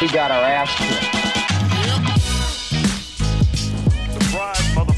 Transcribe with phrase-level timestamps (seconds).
[0.00, 1.02] We got our ass kicked.
[4.12, 4.94] Surprise, mother.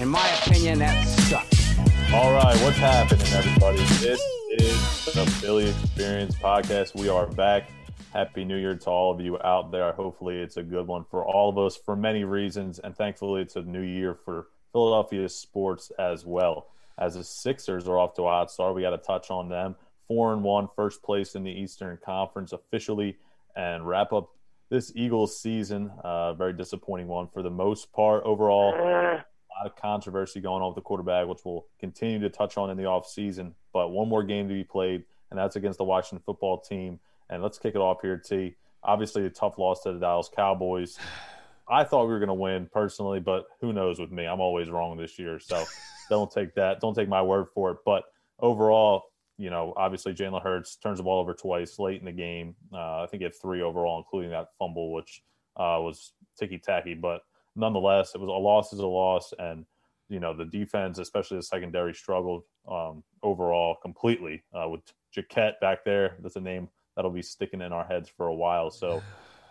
[0.00, 1.76] In my opinion, that sucks.
[2.14, 3.78] All right, what's happening, everybody?
[3.98, 4.20] This
[4.52, 6.94] is the Philly Experience Podcast.
[6.94, 7.68] We are back.
[8.12, 9.90] Happy New Year to all of you out there.
[9.90, 13.56] Hopefully, it's a good one for all of us for many reasons, and thankfully, it's
[13.56, 16.68] a new year for Philadelphia sports as well.
[16.96, 19.74] As the Sixers are off to a hot start, we got to touch on them.
[20.10, 23.16] Four and one, first place in the Eastern Conference officially,
[23.54, 24.30] and wrap up
[24.68, 25.88] this Eagles season.
[26.02, 28.74] Uh, very disappointing one for the most part overall.
[28.74, 32.70] A lot of controversy going on with the quarterback, which we'll continue to touch on
[32.70, 33.52] in the offseason.
[33.72, 36.98] But one more game to be played, and that's against the Washington football team.
[37.28, 38.56] And let's kick it off here, T.
[38.82, 40.98] Obviously, a tough loss to the Dallas Cowboys.
[41.68, 44.26] I thought we were going to win personally, but who knows with me?
[44.26, 45.38] I'm always wrong this year.
[45.38, 45.64] So
[46.10, 46.80] don't take that.
[46.80, 47.76] Don't take my word for it.
[47.84, 48.02] But
[48.40, 49.04] overall,
[49.40, 52.54] you know, obviously Jalen Hurts turns the ball over twice late in the game.
[52.70, 55.22] Uh, I think he had three overall, including that fumble, which
[55.56, 56.92] uh, was ticky tacky.
[56.92, 57.22] But
[57.56, 59.32] nonetheless, it was a loss is a loss.
[59.38, 59.64] And,
[60.10, 65.84] you know, the defense, especially the secondary, struggled um, overall completely uh, with Jacquet back
[65.86, 66.16] there.
[66.20, 68.70] That's a name that'll be sticking in our heads for a while.
[68.70, 69.02] So,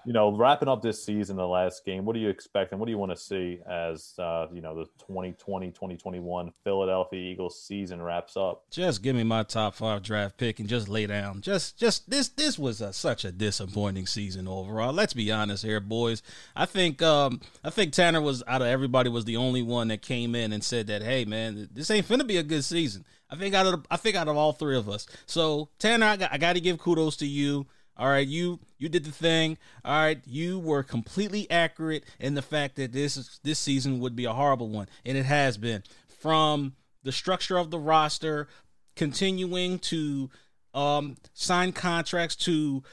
[0.05, 2.85] you know, wrapping up this season, the last game, what do you expect and what
[2.85, 8.01] do you want to see as, uh, you know, the 2020 2021 Philadelphia Eagles season
[8.01, 8.63] wraps up?
[8.69, 11.41] Just give me my top five draft pick and just lay down.
[11.41, 14.93] Just, just this, this was a, such a disappointing season overall.
[14.93, 16.21] Let's be honest here, boys.
[16.55, 20.01] I think, um, I think Tanner was out of everybody was the only one that
[20.01, 23.05] came in and said that, hey man, this ain't finna be a good season.
[23.31, 25.05] I think out of, I think out of all three of us.
[25.25, 27.67] So Tanner, I got, I got to give kudos to you.
[27.99, 29.57] All right, you you did the thing.
[29.83, 34.23] All right, you were completely accurate in the fact that this this season would be
[34.23, 38.47] a horrible one, and it has been from the structure of the roster,
[38.95, 40.29] continuing to
[40.73, 42.83] um, sign contracts to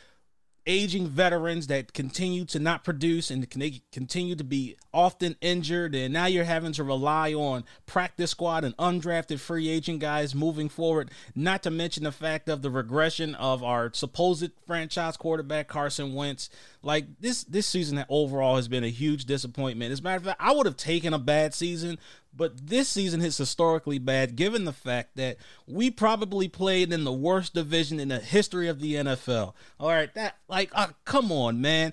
[0.67, 5.95] aging veterans that continue to not produce and they continue to be often injured.
[5.95, 10.69] And now you're having to rely on practice squad and undrafted free agent guys moving
[10.69, 16.15] forward not to mention the fact of the regression of our supposed franchise quarterback Carson
[16.15, 16.51] Wentz
[16.87, 20.41] like this this season overall has been a huge disappointment as a matter of fact
[20.41, 21.99] I would have taken a bad season
[22.37, 27.13] but this season is historically bad given the fact that we probably played in the
[27.13, 29.55] worst division in the history of the NFL.
[29.81, 31.93] All right, that like uh, come on, man.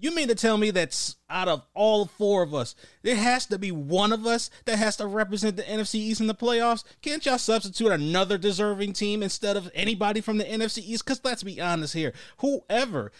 [0.00, 3.58] You mean to tell me that out of all four of us, there has to
[3.58, 6.84] be one of us that has to represent the NFC East in the playoffs?
[7.02, 11.04] Can't y'all substitute another deserving team instead of anybody from the NFC East?
[11.04, 13.10] Because let's be honest here, whoever,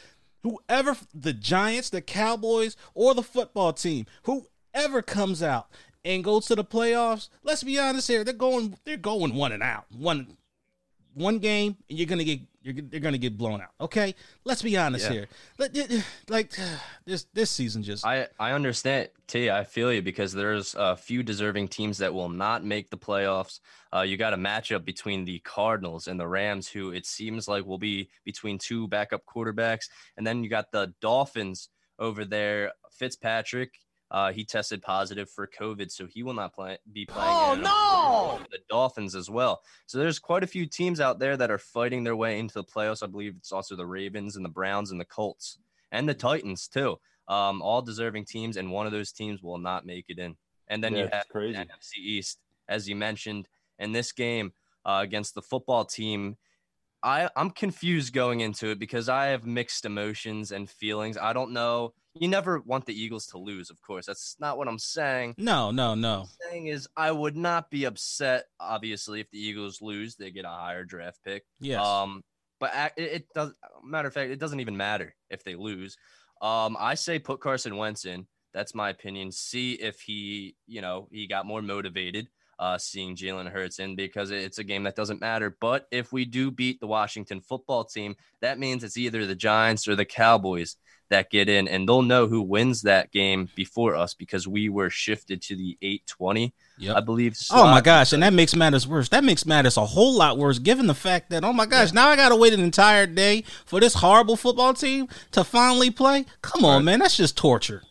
[0.43, 5.69] whoever the Giants, the Cowboys, or the football team, whoever comes out
[6.04, 9.62] and goes to the playoffs, let's be honest here, they're going they're going one and
[9.62, 9.87] out.
[9.97, 10.37] One
[11.15, 12.41] one game and you're to get
[12.76, 13.70] you're they're going to get blown out.
[13.80, 14.14] Okay?
[14.44, 15.12] Let's be honest Yeah.
[15.12, 15.28] here.
[15.58, 15.76] Let-
[16.28, 16.52] Like
[17.04, 19.50] this this season just I, I understand, T.
[19.50, 23.60] I feel you because there's a few deserving teams that will not make the playoffs.
[23.94, 27.64] Uh, you got a matchup between the Cardinals and the Rams, who it seems like
[27.64, 29.86] will be between two backup quarterbacks,
[30.16, 32.72] and then you got the Dolphins over there.
[32.92, 33.72] Fitzpatrick,
[34.10, 37.28] uh, he tested positive for COVID, so he will not play, be playing.
[37.30, 38.46] Oh, no!
[38.50, 39.60] The Dolphins as well.
[39.86, 42.64] So there's quite a few teams out there that are fighting their way into the
[42.64, 43.02] playoffs.
[43.02, 45.58] I believe it's also the Ravens and the Browns and the Colts
[45.92, 46.98] and the Titans too.
[47.28, 50.36] Um, all deserving teams, and one of those teams will not make it in.
[50.69, 51.58] And then Yeah, you have crazy.
[51.58, 52.38] the NFC East,
[52.69, 53.48] as you mentioned,
[53.78, 54.52] in this game
[54.86, 56.36] uh, against the football team.
[57.02, 61.16] I, I'm confused going into it because I have mixed emotions and feelings.
[61.16, 61.92] I don't know.
[62.20, 64.06] You never want the Eagles to lose, of course.
[64.06, 65.34] That's not what I'm saying.
[65.38, 66.26] No, no, no.
[66.50, 68.44] Thing is, I would not be upset.
[68.58, 71.44] Obviously, if the Eagles lose, they get a higher draft pick.
[71.60, 71.84] Yes.
[71.84, 72.22] Um,
[72.60, 73.52] but it, it does.
[73.84, 75.96] Matter of fact, it doesn't even matter if they lose.
[76.42, 78.26] Um, I say put Carson Wentz in.
[78.52, 79.30] That's my opinion.
[79.30, 82.28] See if he, you know, he got more motivated.
[82.58, 85.56] Uh, seeing Jalen Hurts in because it's a game that doesn't matter.
[85.60, 89.87] But if we do beat the Washington football team, that means it's either the Giants
[89.87, 90.75] or the Cowboys
[91.10, 94.90] that get in, and they'll know who wins that game before us because we were
[94.90, 96.96] shifted to the 820, Yep.
[96.96, 97.37] I believe.
[97.50, 99.08] Oh my gosh, and that makes matters worse.
[99.08, 102.08] That makes matters a whole lot worse, given the fact that oh my gosh, now
[102.08, 106.25] I gotta wait an entire day for this horrible football team to finally play.
[106.43, 106.84] Come on, Right.
[106.84, 107.82] man, that's just torture.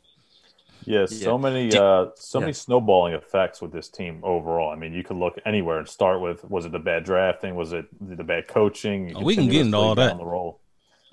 [0.86, 1.38] Yeah, so Yeah.
[1.42, 2.42] many, uh, so yeah.
[2.46, 4.70] many snowballing effects with this team overall.
[4.72, 7.56] I mean, you could look anywhere and start with: was it the bad drafting?
[7.56, 9.14] Was it the bad coaching?
[9.18, 10.14] Oh, we can get into all that.
[10.14, 10.62] On The roll.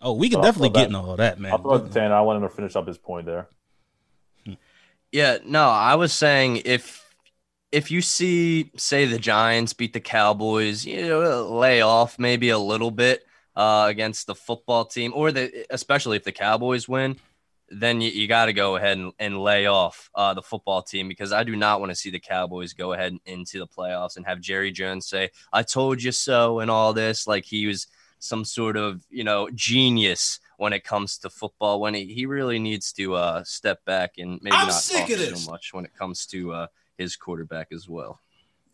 [0.05, 1.51] Oh, we can I'll definitely get that- into all that, man.
[1.53, 2.15] I'll throw it to Tanner.
[2.15, 3.49] I want him to finish up his point there.
[5.11, 7.03] Yeah, no, I was saying if
[7.73, 12.59] if you see, say, the Giants beat the Cowboys, you know, lay off maybe a
[12.59, 13.25] little bit.
[13.57, 17.17] uh, against the football team, or the especially if the Cowboys win,
[17.69, 21.07] then you, you got to go ahead and, and lay off uh, the football team
[21.07, 24.27] because I do not want to see the Cowboys go ahead into the playoffs and
[24.27, 27.29] have Jerry Jones say, I told you so, and all this.
[27.29, 27.87] Like he was
[28.25, 32.59] some sort of, you know, genius when it comes to football, when he, he really
[32.59, 35.85] needs to uh, step back and maybe I'm not sick talk of so much when
[35.85, 36.67] it comes to uh,
[36.97, 38.21] his quarterback as well.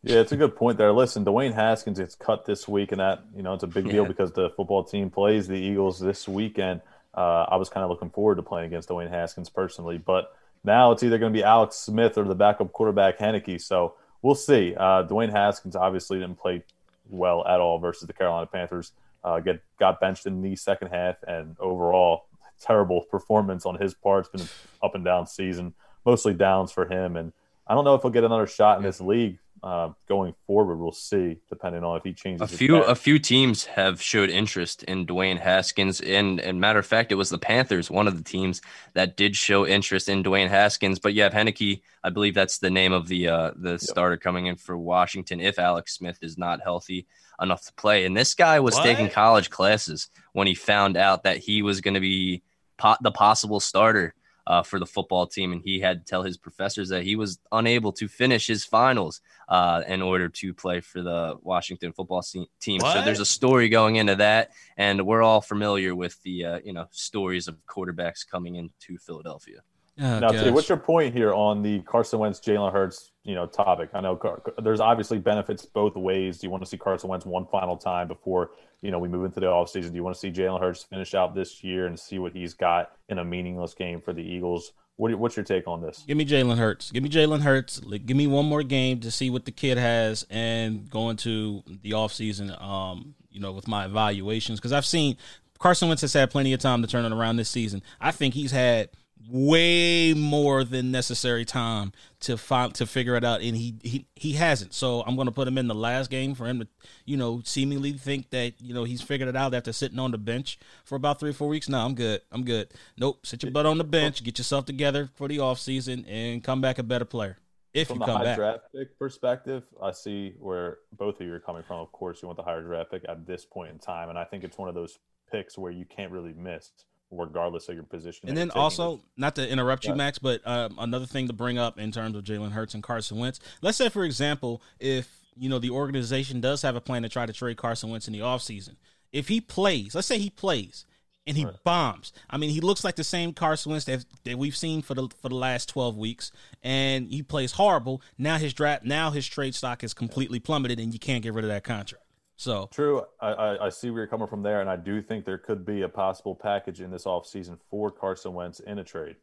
[0.03, 0.93] Yeah, it's a good point there.
[0.93, 4.05] Listen, Dwayne Haskins gets cut this week, and that you know it's a big deal
[4.05, 4.09] Yeah.
[4.09, 6.81] because the football team plays the Eagles this weekend.
[7.15, 10.93] Uh, I was kind of looking forward to playing against Dwayne Haskins personally, but now
[10.93, 13.61] it's either going to be Alex Smith or the backup quarterback Heinicke.
[13.61, 14.75] So we'll see.
[14.75, 16.63] Uh, Dwayne Haskins obviously didn't play
[17.09, 18.93] well at all versus the Carolina Panthers.
[19.23, 22.25] Uh, get got benched in the second half, and overall
[22.61, 24.21] terrible performance on his part.
[24.21, 24.49] It's been an
[24.83, 25.75] up and down season,
[26.05, 27.33] mostly downs for him, and
[27.67, 30.77] I don't know if he'll get another shot in this league uh, going forward.
[30.77, 32.53] We'll see, depending on if he changes.
[32.53, 36.87] A few a few teams have showed interest in Dwayne Haskins, and and matter of
[36.87, 38.61] fact, it was the Panthers, one of the teams
[38.95, 40.99] that did show interest in Dwayne Haskins.
[40.99, 44.57] But yeah, Heinicke, I believe that's the name of the uh, the starter coming in
[44.57, 47.07] for Washington if Alex Smith is not healthy
[47.41, 48.05] enough to play.
[48.05, 48.85] And this guy was What?
[48.85, 52.43] taking college classes when he found out that he was going to be
[52.77, 54.15] po- the possible starter.
[54.47, 57.39] Uh, for the football team, and he had to tell his professors that he was
[57.53, 62.25] unable to finish his finals uh, in order to play for the Washington football
[62.59, 62.81] team.
[62.81, 66.73] So there's a story going into that, and we're all familiar with the uh, you
[66.73, 69.61] know stories of quarterbacks coming into Philadelphia.
[70.01, 70.51] Oh, Now, gosh.
[70.51, 73.91] what's your point here on the Carson Wentz, Jalen Hurts, you know, topic?
[73.93, 76.39] I know Car- there's obviously benefits both ways.
[76.39, 78.53] Do you want to see Carson Wentz one final time before
[78.83, 79.91] you know we move into the offseason?
[79.91, 82.55] Do you want to see Jalen Hurts finish out this year and see what he's
[82.55, 84.73] got in a meaningless game for the Eagles?
[84.97, 86.05] What, what's your take on this?
[86.07, 86.91] Give me Jalen Hurts.
[86.91, 87.81] Give me Jalen Hurts.
[87.81, 91.93] Give me one more game to see what the kid has and go into the
[91.93, 94.59] offseason, um, you know, with my evaluations.
[94.61, 95.17] Because I've seen
[95.59, 97.83] Carson Wentz has had plenty of time to turn it around this season.
[98.01, 98.91] I think he's had
[99.29, 104.33] way more than necessary time to find to figure it out and he he, he
[104.33, 104.73] hasn't.
[104.75, 106.69] So i'm going to put him in the last game for him to
[107.05, 110.19] you know seemingly think that you know he's figured it out after sitting on the
[110.19, 111.69] bench for about three or four weeks.
[111.69, 112.23] No i'm good.
[112.33, 112.73] I'm good.
[112.97, 113.27] Nope.
[113.27, 116.79] Sit your butt on the bench get yourself together for the offseason and come back
[116.79, 117.39] a better player
[117.73, 118.37] if From you come back.
[118.37, 121.79] draft pick perspective, I see where both of you are coming from.
[121.79, 124.25] Of course, you want the higher draft pick at this point in time, and I
[124.25, 124.99] think it's one of those
[125.31, 126.73] picks where you can't really miss,
[127.11, 128.29] regardless of your position.
[128.29, 129.99] And then also, not to interrupt you, Right.
[129.99, 133.19] Max, but um, another thing to bring up in terms of Jalen Hurts and Carson
[133.19, 133.41] Wentz.
[133.63, 137.27] Let's say, for example, if you know the organization does have a plan to try
[137.27, 138.77] to trade Carson Wentz in the offseason,
[139.13, 140.87] if he plays, let's say he plays
[141.27, 142.13] and he bombs.
[142.29, 145.09] I mean, he looks like the same Carson Wentz that, that we've seen for the
[145.21, 146.33] for the last twelve weeks,
[146.63, 148.03] and he plays horrible.
[148.19, 151.45] Now his draft, now his trade stock is completely plummeted, and you can't get rid
[151.45, 152.05] of that contract.
[152.41, 153.03] So True.
[153.21, 155.83] I, I, see where you're coming from there, and I do think there could be
[155.83, 159.17] a possible package in this offseason for Carson Wentz in a trade.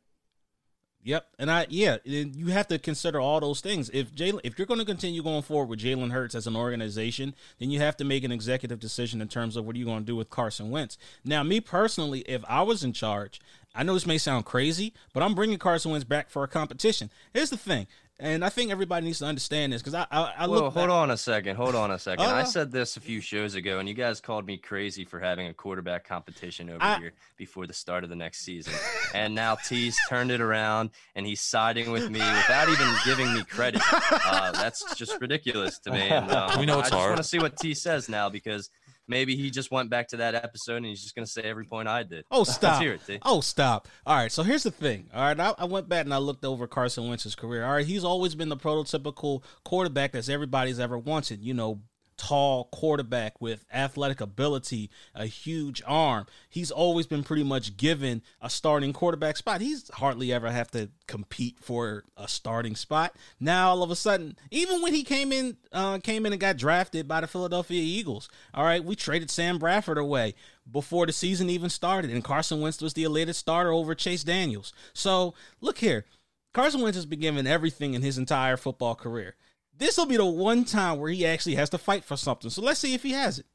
[1.02, 3.90] Yep, and I yeah, you have to consider all those things.
[3.92, 7.34] If Jalen, if you're going to continue going forward with Jalen Hurts as an organization,
[7.58, 10.02] then you have to make an executive decision in terms of what are you going
[10.02, 11.00] to do with Carson Wentz.
[11.25, 13.42] Now, me personally, if I was in charge,
[13.74, 17.10] I know this may sound crazy, but I'm bringing Carson Wentz back for a competition.
[17.34, 17.88] Here's the thing,
[18.19, 20.74] and I think everybody needs to understand this because I I, I Well, look.
[20.74, 21.56] hold back- on a second.
[21.56, 22.26] Hold on a second.
[22.26, 22.45] I Uh.
[22.45, 25.54] said this a few shows ago, and you guys called me crazy for having a
[25.54, 28.74] quarterback competition over I- here before the start of the next season.
[29.14, 33.44] and now T's turned it around, and he's siding with me without even giving me
[33.44, 33.81] credit.
[33.94, 36.02] Uh, that's just ridiculous to me.
[36.09, 37.09] And, uh, We know it's I just hard.
[37.12, 38.69] want to see what T says now because
[39.07, 41.66] maybe he just went back to that episode and he's just going to say every
[41.66, 42.26] point I did.
[42.31, 42.81] Oh, Let's stop.
[42.81, 43.87] hear it, Oh, stop.
[44.06, 44.31] All right.
[44.31, 45.09] So here's the thing.
[45.14, 45.40] All right.
[45.40, 47.66] I, I went back and I looked over Carson Wentz's career.
[47.66, 47.85] All right.
[47.85, 51.44] He's always been the prototypical quarterback that's everybody's ever wanted.
[51.44, 51.81] You know,
[52.18, 56.26] tall quarterback with athletic ability, a huge arm.
[56.50, 59.62] He's always been pretty much given a starting quarterback spot.
[59.62, 63.16] He's hardly ever have to compete for a starting spot.
[63.40, 66.57] Now all of a sudden, even when he came in, uh, came in and got
[66.57, 68.30] drafted by the Philadelphia Eagles.
[68.54, 70.33] All right, we traded Sam Bradford away
[70.69, 74.74] before the season even started, and Carson Wentz was the elated starter over Chase Daniels.
[74.94, 76.06] So look here,
[76.54, 79.36] Carson Wentz has been given everything in his entire football career.
[79.78, 82.50] This will be the one time where he actually has to fight for something.
[82.50, 83.46] So let's see if he has it.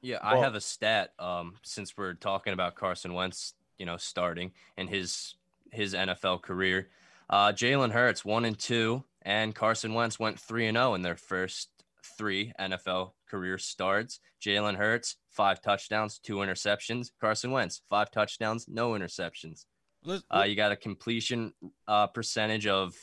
[0.00, 1.12] Yeah, I have a stat.
[1.18, 5.36] Um, since we're talking about Carson Wentz, you know, starting and his
[5.72, 6.90] his NFL career,
[7.30, 11.16] uh, Jalen Hurts one and two, and Carson Wentz went three and zero in their
[11.16, 11.70] first
[12.18, 14.20] three NFL career starts.
[14.42, 17.10] Jalen Hurts five touchdowns, two interceptions.
[17.18, 19.64] Carson Wentz five touchdowns, no interceptions.
[20.06, 21.54] Uh, you got a completion
[21.88, 22.94] uh, percentage of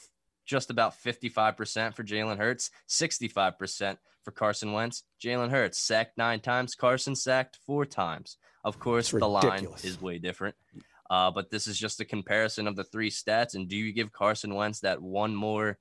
[0.51, 5.03] just about 55% for Jalen Hurts, 65% for Carson Wentz.
[5.23, 8.35] Jalen Hurts sacked nine times, Carson sacked four times.
[8.65, 10.55] Of course, the line is way different.
[11.09, 13.55] Uh, but this is just a comparison of the three stats.
[13.55, 15.77] And do you give Carson Wentz that one more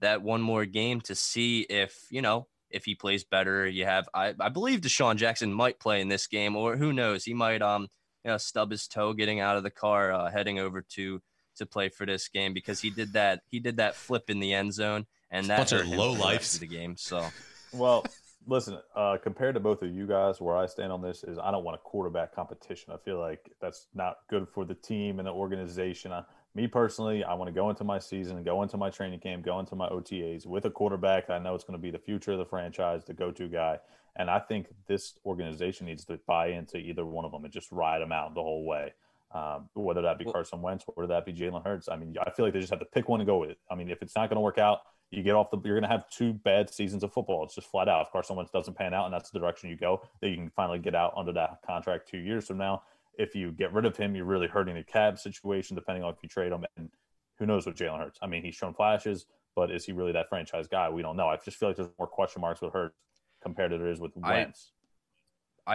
[0.00, 3.66] that one more game to see if you know if he plays better?
[3.66, 7.24] You have I, I believe DeSean Jackson might play in this game, or who knows,
[7.24, 7.88] he might um
[8.24, 11.20] you know stub his toe getting out of the car, uh, heading over to
[11.56, 14.52] to play for this game because he did that he did that flip in the
[14.54, 16.96] end zone and that Bunch of hurt him the of the game.
[16.96, 17.26] So
[17.72, 18.04] Well,
[18.46, 21.50] listen, uh, compared to both of you guys, where I stand on this is I
[21.50, 22.92] don't want a quarterback competition.
[22.92, 26.12] I feel like that's not good for the team and the organization.
[26.12, 26.22] I,
[26.54, 29.58] me personally, I want to go into my season, go into my training camp, go
[29.58, 31.30] into my OTAs with a quarterback.
[31.30, 33.78] I know it's going to be the future of the franchise, the go-to guy,
[34.16, 37.72] and I think this organization needs to buy into either one of them and just
[37.72, 38.92] ride them out the whole way.
[39.34, 41.88] Um, whether that be Carson Wentz, whether that be Jalen Hurts.
[41.88, 43.58] I mean, I feel like they just have to pick one and go with it.
[43.70, 45.58] I mean, if it's not going to work out, you get off the.
[45.64, 47.44] You're going to have two bad seasons of football.
[47.44, 48.06] It's just flat out.
[48.06, 50.50] If Carson Wentz doesn't pan out, and that's the direction you go, then you can
[50.50, 52.82] finally get out under that contract two years from now.
[53.18, 55.76] If you get rid of him, you're really hurting the cap situation.
[55.76, 56.90] Depending on if you trade him, and
[57.38, 58.18] who knows what Jalen Hurts.
[58.22, 60.88] I mean, he's shown flashes, but is he really that franchise guy?
[60.88, 61.28] We don't know.
[61.28, 62.96] I just feel like there's more question marks with Hurts
[63.42, 64.72] compared to there is with Wentz.
[64.72, 64.81] I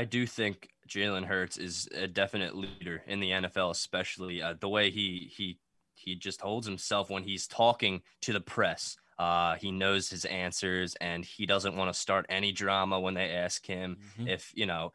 [0.06, 4.90] do think Jalen Hurts is a definite leader in the NFL, especially uh, the way
[4.92, 5.60] he he
[5.94, 8.96] he just holds himself when he's talking to the press.
[9.18, 13.32] Uh, he knows his answers, and he doesn't want to start any drama when they
[13.32, 14.28] ask him Mhm.
[14.30, 14.92] if you know.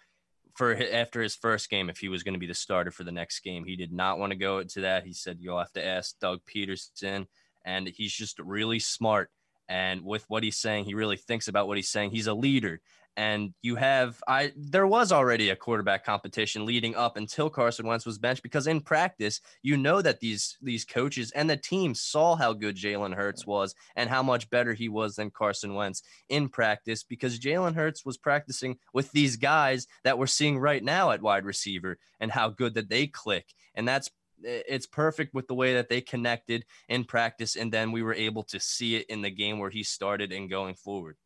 [0.54, 3.10] For after his first game, if he was going to be the starter for the
[3.10, 5.04] next game, he did not want to go into that.
[5.06, 7.26] He said, "You'll have to ask Doug Pederson,"
[7.64, 9.30] and he's just really smart.
[9.68, 12.10] And with what he's saying, he really thinks about what he's saying.
[12.10, 12.82] He's a leader,
[13.16, 18.06] and you have I there was already a quarterback competition leading up until Carson Wentz
[18.06, 22.36] was benched because in practice you know that these these coaches and the team saw
[22.36, 26.48] how good Jalen Hurts was and how much better he was than Carson Wentz in
[26.48, 31.22] practice because Jalen Hurts was practicing with these guys that we're seeing right now at
[31.22, 34.10] wide receiver and how good that they click and that's
[34.44, 38.42] it's perfect with the way that they connected in practice and then we were able
[38.42, 41.16] to see it in the game where he started and going forward.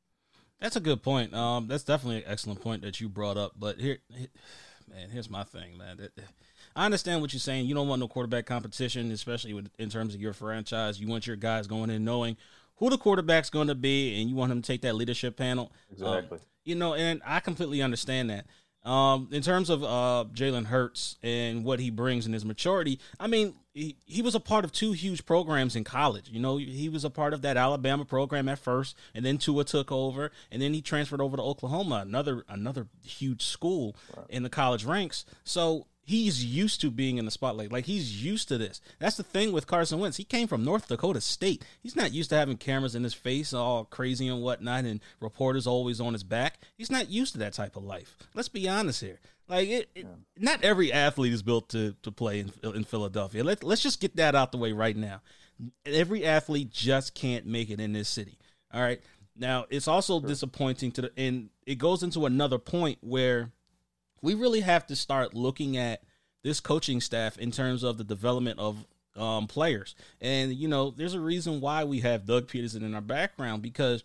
[0.61, 1.35] That's a good point.
[1.35, 3.53] Um, that's definitely an excellent point that you brought up.
[3.59, 3.99] But here,
[4.91, 5.99] man, here's my thing, man.
[6.75, 7.67] I understand what you're saying.
[7.67, 11.01] You don't want no quarterback competition, especially with, in terms of your franchise.
[11.01, 12.37] You want your guys going in knowing
[12.77, 15.73] who the quarterback's going to be, and you want him to take that leadership panel.
[16.03, 16.39] Um, Exactly.
[16.65, 18.47] you know, and I completely understand that.
[18.89, 23.27] Um, in terms of uh, Jalen Hurts and what he brings in his maturity, I
[23.27, 26.31] mean, he, he was a part of two huge programs in college.
[26.31, 29.65] You know, he was a part of that Alabama program at first, and then Tua
[29.65, 33.95] took over, and then he transferred over to Oklahoma, another another huge school
[34.31, 35.27] in the college ranks.
[35.45, 37.71] So he's used to being in the spotlight.
[37.71, 38.81] Like he's used to this.
[38.99, 40.17] That's the thing with Carson Wentz.
[40.17, 41.63] He came from North Dakota State.
[41.83, 45.67] He's not used to having cameras in his face, all crazy and whatnot, and reporters
[45.67, 46.61] always on his back.
[46.79, 48.17] He's not used to that type of life.
[48.33, 49.19] Let's be honest here.
[49.49, 53.45] Like it, it not every athlete is built to to play in, in Philadelphia.
[53.45, 55.23] Let let's just get that out the way right now.
[55.85, 58.39] Every athlete just can't make it in this city.
[58.73, 59.01] All right.
[59.37, 63.53] Now it's also disappointing to the and it goes into another point where
[64.23, 66.03] we really have to start looking at
[66.43, 68.85] this coaching staff in terms of the development of
[69.17, 69.95] um, players.
[70.21, 74.03] And you know, there's a reason why we have Doug Pederson in our background because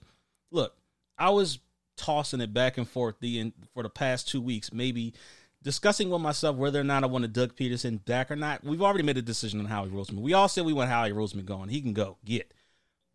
[0.52, 0.76] look,
[1.18, 1.60] I was
[1.98, 5.14] tossing it back and forth the for the past two weeks, maybe
[5.64, 8.64] discussing with myself whether or not I wanted Doug Pederson back or not.
[8.64, 10.22] We've already made a decision on Howie Roseman.
[10.22, 11.70] We all said we want Howie Roseman going.
[11.70, 12.18] He can go.
[12.26, 12.54] Get.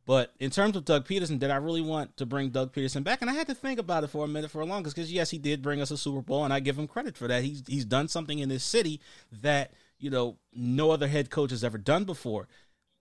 [0.06, 3.22] But in terms of Doug Pederson, did I really want to bring Doug Pederson back?
[3.22, 5.30] And I had to think about it for a minute for a long because yes,
[5.30, 7.42] he did bring us a Super Bowl, and I give him credit for that.
[7.42, 9.00] He's he's done something in this city
[9.42, 12.46] that you know no other head coach has ever done before.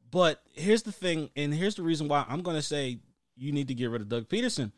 [0.09, 2.97] But here's the thing, and here's the reason why I'm going to say
[3.35, 4.71] you need to get rid of Doug Pederson.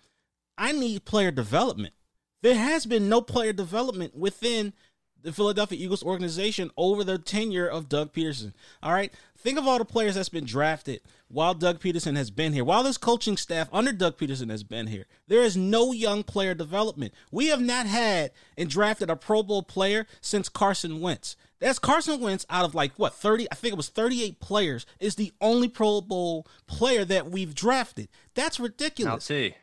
[0.58, 1.94] I need player development.
[2.42, 4.74] There has been no player development within
[5.22, 8.54] the Philadelphia Eagles organization over the tenure of Doug Pederson.
[8.82, 9.12] All right.
[9.38, 12.84] Think of all the players that's been drafted while Doug Pederson has been here, while
[12.84, 15.06] this coaching staff under Doug Pederson has been here.
[15.28, 17.14] There is no young player development.
[17.32, 21.36] We have not had and drafted a Pro Bowl player since Carson Wentz.
[21.60, 25.16] That's Carson Wentz out of like what 30, I think it was 38 players, is
[25.16, 28.10] the only Pro Bowl player that we've drafted.
[28.36, 29.28] That's ridiculous.
[29.28, 29.56] T,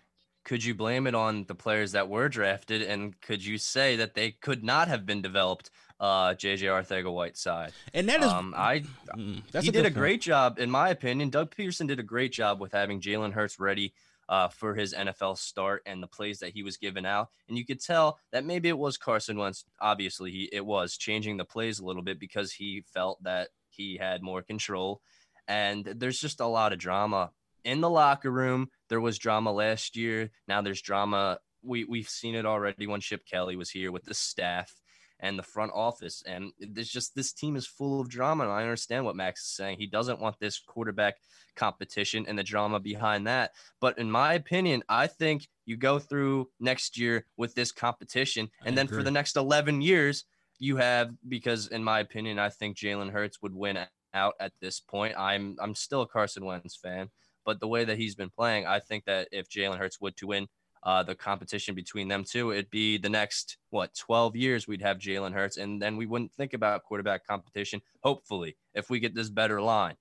[0.45, 4.15] could you blame it on the players that were drafted, and could you say that
[4.15, 5.71] they could not have been developed?
[6.01, 7.73] Uh, JJ Arcega-Whiteside.
[7.95, 8.81] And that is Um, I
[9.17, 9.95] mm, that's he good did a point.
[9.95, 11.31] great job, in my opinion.
[11.31, 13.95] Doug Pederson did a great job with having Jalen Hurts ready
[14.29, 17.29] uh, for his NFL start and the plays that he was giving out.
[17.49, 19.65] And you could tell that maybe it was Carson Wentz.
[19.81, 23.97] Obviously, he it was changing the plays a little bit because he felt that he
[23.97, 25.01] had more control.
[25.47, 27.31] And there's just a lot of drama
[27.65, 28.71] in the locker room.
[28.89, 30.31] There was drama last year.
[30.49, 31.39] Now there's drama.
[31.63, 34.73] We we've seen it already when Chip Kelly was here with the staff
[35.21, 36.23] and the front office.
[36.27, 38.45] And it's just this team is full of drama.
[38.45, 39.79] And I understand what Max is saying.
[39.79, 41.17] He doesn't want this quarterback
[41.57, 43.53] competition and the drama behind that.
[43.81, 48.51] But in my opinion, I think you go through next year with this competition.
[48.65, 48.99] And I then agree.
[48.99, 50.25] for the next 11 years,
[50.59, 53.79] you have, because in my opinion, I think Jalen Hurts would win
[54.15, 55.15] out at this point.
[55.19, 57.11] I'm I'm still a Carson Wentz fan,
[57.45, 60.27] but the way that he's been playing, I think that if Jalen Hurts would to
[60.29, 60.47] win
[60.83, 64.99] uh, the competition between them two, it'd be the next what 12 years we'd have
[64.99, 67.81] Jalen Hurts, and then we wouldn't think about quarterback competition.
[68.03, 69.95] Hopefully, if we get this better line.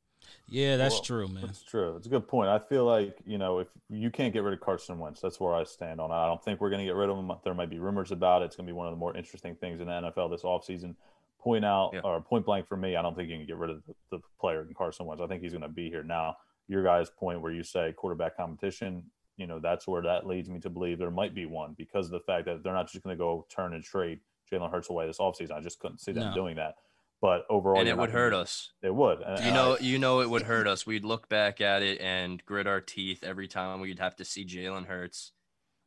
[0.48, 1.44] Yeah, that's Well, true, man.
[1.46, 1.96] That's true.
[1.98, 2.50] It's a good point.
[2.50, 5.54] I feel like, you know, if you can't get rid of Carson Wentz, that's where
[5.54, 6.14] I stand on it.
[6.14, 7.32] I don't think we're going to get rid of him.
[7.44, 8.46] There might be rumors about it.
[8.46, 10.96] It's going to be one of the more interesting things in the NFL this offseason.
[11.40, 12.02] Point out, Yeah.
[12.04, 14.20] or point blank for me, I don't think you can get rid of the, the
[14.40, 15.22] player in Carson Wentz.
[15.22, 16.04] I think he's going to be here.
[16.04, 19.04] Now, your guys' point where you say quarterback competition,
[19.38, 22.12] you know, that's where that leads me to believe there might be one because of
[22.12, 24.20] the fact that they're not just going to go turn and trade
[24.52, 25.52] Jalen Hurts away this offseason.
[25.52, 26.34] I just couldn't see them No.
[26.36, 26.76] doing that.
[27.22, 28.74] But overall, and it not would gonna- hurt us.
[28.82, 29.22] It would.
[29.22, 30.86] And- You and know, I- you know, it would hurt us.
[30.86, 34.46] We'd look back at it and grit our teeth every time we'd have to see
[34.46, 35.32] Jalen Hurts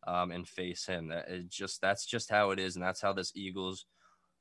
[0.06, 1.08] um, and face him.
[1.08, 3.84] That it just that's just how it is, and that's how this Eagles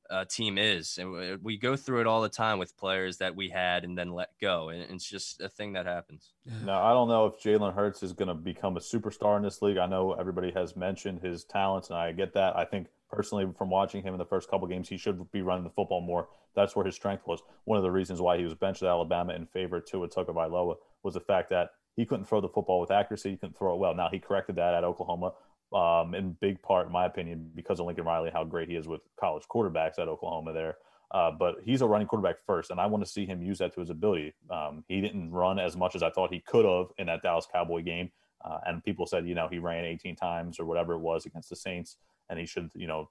[0.10, 0.98] uh, team is.
[0.98, 3.98] And we- we go through it all the time with players that we had and
[3.98, 6.32] then let go, and it's just a thing that happens.
[6.64, 9.62] Now, I don't know if Jalen Hurts is going to become a superstar in this
[9.62, 9.78] league.
[9.78, 12.56] I know everybody has mentioned his talents, and I get that.
[12.56, 15.64] I think personally, from watching him in the first couple games, he should be running
[15.64, 16.28] the football more.
[16.56, 17.42] That's where his strength was.
[17.66, 20.76] One of the reasons why he was benched at Alabama in favor to a Tagovailoa
[21.04, 23.32] was the fact that he couldn't throw the football with accuracy.
[23.32, 23.94] He couldn't throw it well.
[23.96, 25.34] Now he corrected that at Oklahoma,
[25.74, 28.88] um, in big part, in my opinion, because of Lincoln Riley, how great he is
[28.88, 30.78] with college quarterbacks at Oklahoma there.
[31.12, 33.74] Uh, but he's a running quarterback first, and I want to see him use that
[33.76, 34.34] to his ability.
[34.50, 37.48] Um, he didn't run as much as I thought he could have in that Dallas
[37.52, 38.12] Cowboy game,
[38.44, 41.50] uh, and people said, you know, he ran 18 times or whatever it was against
[41.50, 41.98] the Saints,
[42.30, 43.10] and he should, you know,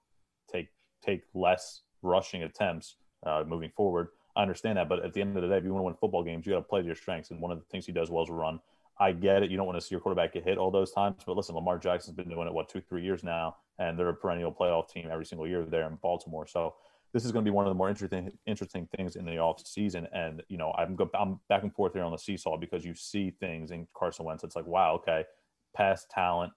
[0.51, 0.69] take
[1.05, 4.09] take less rushing attempts uh, moving forward.
[4.37, 5.95] I understand that, but at the end of the day, if you want to win
[5.95, 7.93] football games, you got to play to your strengths, and one of the things he
[7.93, 8.59] does well is run.
[8.99, 9.51] I get it.
[9.51, 11.79] You don't want to see your quarterback get hit all those times, but listen, Lamar
[11.79, 15.09] Jackson's been doing it what two, three years now, and they're a perennial playoff team
[15.11, 16.47] every single year there in Baltimore.
[16.47, 16.75] So
[17.13, 19.65] this is going to be one of the more interesting interesting things in the off
[19.67, 20.07] season.
[20.13, 22.95] And you know, I'm go, I'm back and forth here on the seesaw because you
[22.95, 24.45] see things in Carson Wentz.
[24.45, 25.25] It's like, wow, okay,
[25.75, 26.53] past talent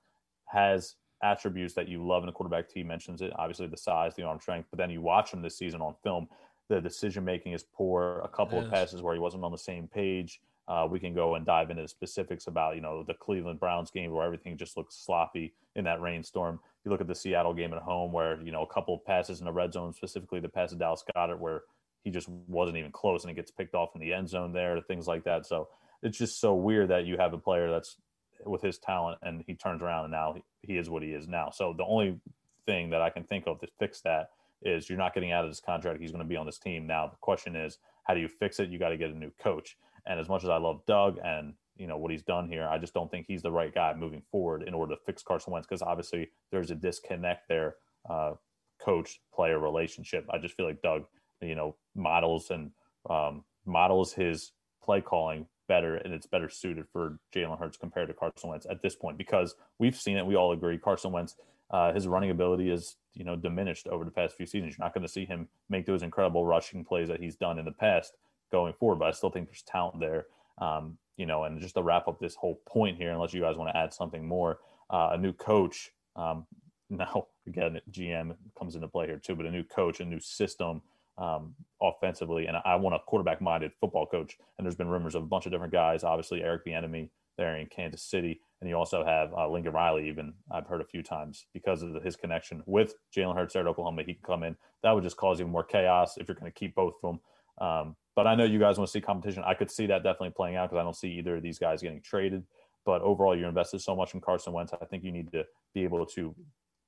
[0.45, 2.69] has attributes that you love in a quarterback.
[2.69, 5.57] Team mentions it, obviously the size, the arm strength, but then you watch him this
[5.57, 6.27] season on film.
[6.69, 8.21] The decision making is poor.
[8.23, 10.41] A couple of passes where he wasn't on the same page.
[10.67, 13.89] Uh, we can go and dive into the specifics about you know the Cleveland Browns
[13.89, 16.59] game where everything just looks sloppy in that rainstorm.
[16.83, 19.39] You look at the Seattle game at home where you know a couple of passes
[19.39, 21.63] in the red zone, specifically the pass to Dallas Goedert where
[22.03, 24.79] he just wasn't even close and it gets picked off in the end zone there,
[24.81, 25.45] things like that.
[25.45, 25.67] So
[26.01, 27.97] it's just so weird that you have a player that's
[28.45, 31.49] with his talent and he turns around and now he is what he is now.
[31.49, 32.19] So the only
[32.65, 34.29] thing that I can think of to fix that
[34.61, 35.99] is you're not getting out of this contract.
[35.99, 36.87] He's going to be on this team.
[36.87, 38.69] Now the question is, how do you fix it?
[38.69, 39.77] You got to get a new coach.
[40.07, 42.77] And as much as I love Doug and you know what he's done here, I
[42.77, 45.67] just don't think he's the right guy moving forward in order to fix Carson Wentz
[45.67, 47.75] because obviously there's a disconnect there,
[48.09, 48.33] uh,
[48.79, 50.25] coach player relationship.
[50.31, 51.03] I just feel like Doug,
[51.41, 52.71] you know, models and
[53.09, 58.13] um, models his play calling better and it's better suited for Jalen Hurts compared to
[58.13, 60.25] Carson Wentz at this point because we've seen it.
[60.25, 61.35] We all agree Carson Wentz,
[61.69, 64.75] uh, his running ability is you know diminished over the past few seasons.
[64.77, 67.65] You're not going to see him make those incredible rushing plays that he's done in
[67.65, 68.13] the past
[68.51, 68.99] going forward.
[68.99, 70.25] But I still think there's talent there.
[70.59, 73.57] Um, you know, and just to wrap up this whole point here, unless you guys
[73.57, 75.91] want to add something more, uh, a new coach.
[76.15, 76.45] Um,
[76.89, 80.81] now again, GM comes into play here too, but a new coach, a new system
[81.17, 84.37] um, offensively, and I want a quarterback-minded football coach.
[84.57, 86.03] And there's been rumors of a bunch of different guys.
[86.03, 90.07] Obviously, Eric Bieniemy there in Kansas City, and you also have uh, Lincoln Riley.
[90.07, 93.67] Even I've heard a few times because of his connection with Jalen Hurts there at
[93.67, 94.55] Oklahoma, he can come in.
[94.83, 97.19] That would just cause even more chaos if you're going to keep both of them.
[97.67, 99.43] Um, but I know you guys want to see competition.
[99.45, 101.83] I could see that definitely playing out because I don't see either of these guys
[101.83, 102.41] getting traded.
[102.83, 104.73] But overall, you're invested so much in Carson Wentz.
[104.73, 106.33] I think you need to be able to,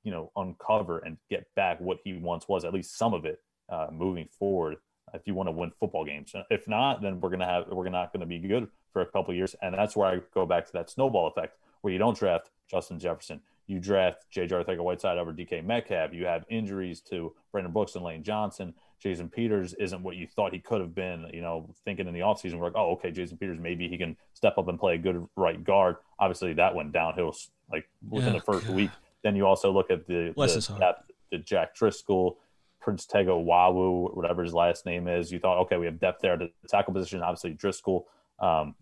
[0.04, 3.44] you know, uncover and get back what he once was, at least some of it,
[3.72, 4.78] uh, moving forward.
[5.14, 8.12] If you want to win football games, if not, then we're gonna have we're not
[8.12, 9.56] to be good for a couple years.
[9.62, 12.98] And that's where I go back to that snowball effect, where you don't draft Justin
[12.98, 14.56] Jefferson, you draft J.J.
[14.56, 16.12] Arcega-Whiteside over DK Metcalf.
[16.12, 18.74] You have injuries to Brandon Brooks and Lane Johnson.
[19.02, 21.26] Jason Peters isn't what you thought he could have been.
[21.34, 24.18] You know, thinking in the offseason, we're like, oh, okay, Jason Peters, maybe he can
[24.34, 25.98] step up and play a good right guard.
[26.20, 27.36] Obviously, that went downhill
[27.72, 28.76] like within Yeah, the first God.
[28.76, 28.92] week.
[29.24, 32.40] Then you also look at the, the, depth, the Jack Driscoll,
[32.82, 35.32] Prince Tega Wanogho, whatever his last name is.
[35.32, 37.22] You thought, okay, we have depth there at the tackle position.
[37.22, 38.08] Obviously, Driscoll
[38.40, 38.76] um,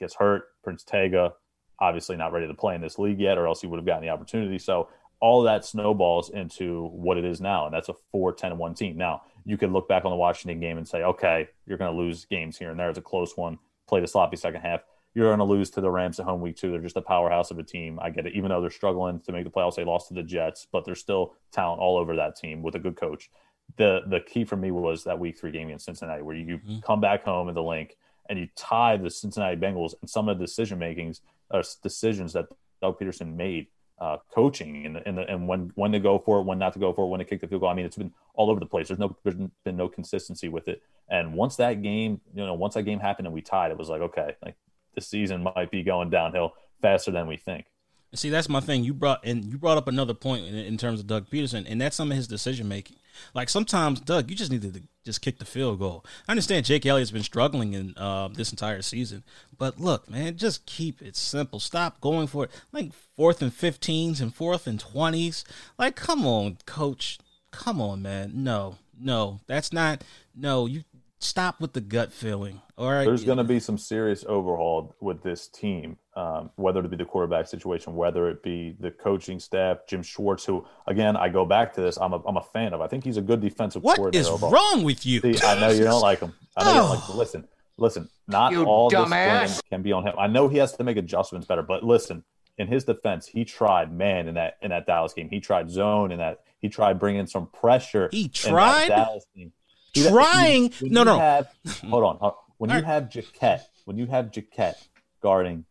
[0.00, 0.44] gets hurt.
[0.64, 1.34] Prince Tega,
[1.78, 4.02] obviously not ready to play in this league yet, or else he would have gotten
[4.02, 4.58] the opportunity.
[4.58, 4.88] So
[5.20, 8.96] all that snowballs into what it is now, and that's a 4 10 1 team.
[8.96, 11.96] Now, you could look back on the Washington game and say, okay, you're going to
[11.96, 12.88] lose games here and there.
[12.88, 14.82] It's a close one, play the sloppy second half.
[15.14, 16.70] You're going to lose to the Rams at home week two.
[16.70, 17.98] They're just a powerhouse of a team.
[18.00, 18.34] I get it.
[18.34, 21.00] Even though they're struggling to make the playoffs, they lost to the Jets, but there's
[21.00, 23.30] still talent all over that team with a good coach.
[23.76, 26.78] The the key for me was that week three game against Cincinnati, where you mm-hmm.
[26.80, 27.96] come back home in the link
[28.28, 32.46] and you tie the Cincinnati Bengals and some of the decision makings or decisions that
[32.80, 33.66] Doug Pederson made
[34.02, 36.92] uh, coaching and, and, and when when to go for it, when not to go
[36.92, 37.70] for it, when to kick the field goal.
[37.70, 38.88] I mean, it's been all over the place.
[38.88, 40.82] There's no there's been no consistency with it.
[41.08, 43.88] And once that game, you know, once that game happened and we tied, it was
[43.88, 44.56] like okay, like
[44.96, 47.66] the season might be going downhill faster than we think.
[48.14, 48.84] See, that's my thing.
[48.84, 51.80] You brought and you brought up another point in, in terms of Doug Pederson, and
[51.80, 52.98] that's some of his decision making.
[53.34, 56.04] Like sometimes, Doug, you just need to just kick the field goal.
[56.28, 59.24] I understand Jake Elliott's been struggling in uh, this entire season,
[59.56, 61.58] but look, man, just keep it simple.
[61.58, 65.44] Stop going for it like fourth and fifteens and fourth and twenties.
[65.78, 67.18] Like, come on, coach.
[67.50, 68.32] Come on, man.
[68.34, 70.04] No, no, that's not.
[70.34, 70.84] No, you
[71.18, 72.60] stop with the gut feeling.
[72.76, 73.04] All right.
[73.04, 77.04] There's going to be some serious overhaul with this team, um, whether it be the
[77.04, 81.72] quarterback situation, whether it be the coaching staff, Jim Schwartz, who, again, I go back
[81.74, 82.80] to this, I'm a, I'm a fan of.
[82.80, 84.30] I think he's a good defensive what coordinator.
[84.30, 84.52] What is overall.
[84.52, 85.20] wrong with you?
[85.20, 86.34] See, I know you don't like him.
[86.56, 86.72] I know oh.
[86.72, 87.16] you don't like him.
[87.16, 87.48] Listen,
[87.78, 89.42] listen, not you all dumbass.
[89.42, 90.14] this can be on him.
[90.18, 92.24] I know he has to make adjustments better, but listen,
[92.58, 95.30] in his defense, he tried man in that in that Dallas game.
[95.30, 96.40] He tried zone in that.
[96.60, 98.08] He tried bringing some pressure.
[98.12, 98.88] He tried.
[98.88, 99.52] Dallas game
[99.94, 100.72] trying.
[100.80, 101.18] When no, no.
[101.18, 101.48] Have,
[101.88, 102.32] hold on.
[102.58, 104.74] When you have Jacquet, when you have Jacquet
[105.20, 105.64] guarding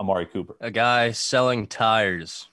[0.00, 2.48] Amari Cooper, a guy selling tires,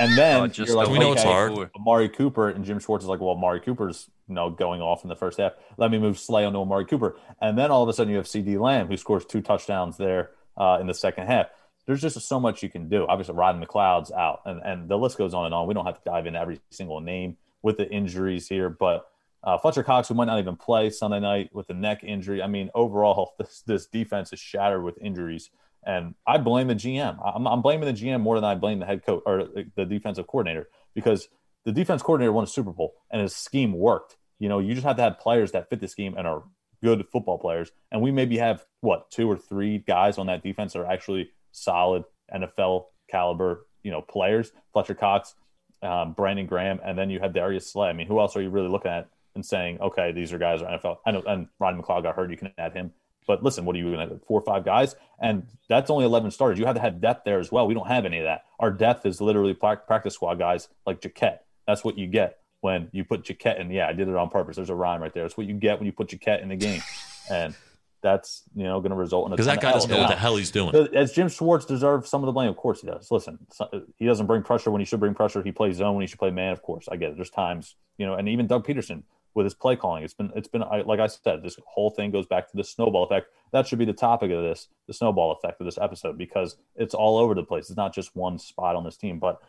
[0.00, 1.70] and then oh, just like, we know it's hard.
[1.76, 5.08] Amari Cooper and Jim Schwartz is like, well, Amari Cooper's you know going off in
[5.08, 5.52] the first half.
[5.76, 8.26] Let me move Slay onto Amari Cooper, and then all of a sudden you have
[8.26, 11.46] CeeDee Lamb who scores two touchdowns there uh, in the second half.
[11.86, 13.06] There's just so much you can do.
[13.06, 15.66] Obviously, Rodney McLeod's out, and and the list goes on and on.
[15.66, 19.06] We don't have to dive into every single name with the injuries here, but
[19.44, 22.42] uh, Fletcher Cox, who might not even play Sunday night with a neck injury.
[22.42, 25.50] I mean, overall, this, this defense is shattered with injuries.
[25.86, 27.18] And I blame the GM.
[27.24, 30.26] I'm, I'm, blaming the GM more than I blame the head coach or the defensive
[30.26, 31.28] coordinator because
[31.64, 34.16] the defense coordinator won a Super Bowl and his scheme worked.
[34.38, 36.44] You know, you just have to have players that fit the scheme and are
[36.82, 37.70] good football players.
[37.90, 41.30] And we maybe have what two or three guys on that defense that are actually
[41.52, 44.52] solid NFL caliber, you know, players.
[44.72, 45.34] Fletcher Cox,
[45.82, 47.88] um, Brandon Graham, and then you have Darius Slay.
[47.88, 50.62] I mean, who else are you really looking at and saying, okay, these are guys
[50.62, 50.98] are NFL.
[51.06, 52.30] I know, and Ronnie McLeod got hurt.
[52.30, 52.92] You can add him.
[53.26, 54.96] But listen, what are you going to four or five guys?
[55.20, 56.58] And that's only 11 starters.
[56.58, 57.66] You have to have depth there as well.
[57.66, 58.44] We don't have any of that.
[58.60, 61.38] Our depth is literally practice squad guys like Jacquet.
[61.66, 63.70] That's what you get when you put Jacquet in.
[63.70, 64.56] Yeah, I did it on purpose.
[64.56, 65.24] There's a rhyme right there.
[65.24, 66.82] It's what you get when you put Jacquet in the game.
[67.30, 67.54] And
[68.02, 70.16] that's you know going to result in a because that guy doesn't know what the
[70.16, 70.74] hell he's doing.
[70.94, 73.10] As Jim Schwartz deserves some of the blame, of course he does.
[73.10, 75.42] Listen, uh, he doesn't bring pressure when he should bring pressure.
[75.42, 76.52] He plays zone when he should play man.
[76.52, 77.16] Of course, I get it.
[77.16, 80.04] There's times you know, and even Doug Pederson with his play calling.
[80.04, 83.04] It's been it's been like I said, this whole thing goes back to the snowball
[83.04, 83.28] effect.
[83.52, 86.94] That should be the topic of this, the snowball effect of this episode, because it's
[86.94, 87.68] all over the place.
[87.68, 89.18] It's not just one spot on this team.
[89.18, 89.40] But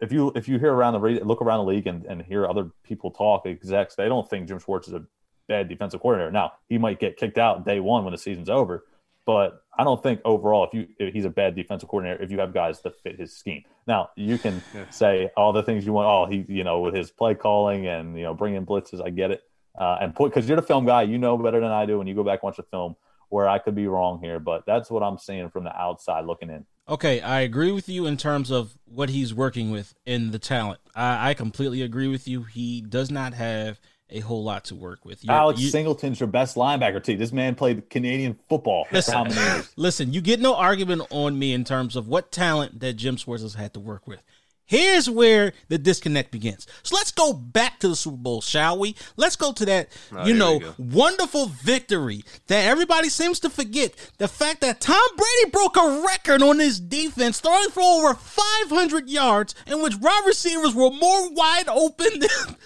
[0.00, 2.70] if you if you hear around the look around the league and, and hear other
[2.84, 5.04] people talk, execs, they don't think Jim Schwartz is a
[5.48, 6.30] bad defensive coordinator.
[6.30, 8.84] Now he might get kicked out day one when the season's over,
[9.28, 12.38] but I don't think overall if you if he's a bad defensive coordinator if you
[12.38, 13.62] have guys that fit his scheme.
[13.86, 14.88] Now you can yeah.
[14.88, 16.08] say all the things you want.
[16.08, 19.30] Oh, he you know with his play calling and you know bringing blitzes, I get
[19.30, 19.42] it.
[19.78, 21.98] Uh, and put because you're the film guy, you know better than I do.
[21.98, 22.96] When you go back and watch the film,
[23.28, 26.48] where I could be wrong here, but that's what I'm seeing from the outside looking
[26.48, 26.64] in.
[26.88, 30.80] Okay, I agree with you in terms of what he's working with in the talent.
[30.94, 32.44] I, I completely agree with you.
[32.44, 33.78] He does not have
[34.10, 35.24] a whole lot to work with.
[35.24, 37.16] You're, Alex you, Singleton's your best linebacker too.
[37.16, 39.72] This man played Canadian football listen, for how many years?
[39.76, 43.42] Listen, you get no argument on me in terms of what talent that Jim Schwartz
[43.42, 44.22] has had to work with.
[44.68, 46.66] Here's where the disconnect begins.
[46.82, 48.96] So let's go back to the Super Bowl, shall we?
[49.16, 53.94] Let's go to that, oh, you know, wonderful victory that everybody seems to forget.
[54.18, 59.08] The fact that Tom Brady broke a record on his defense, throwing for over 500
[59.08, 62.56] yards, in which wide receivers were more wide open than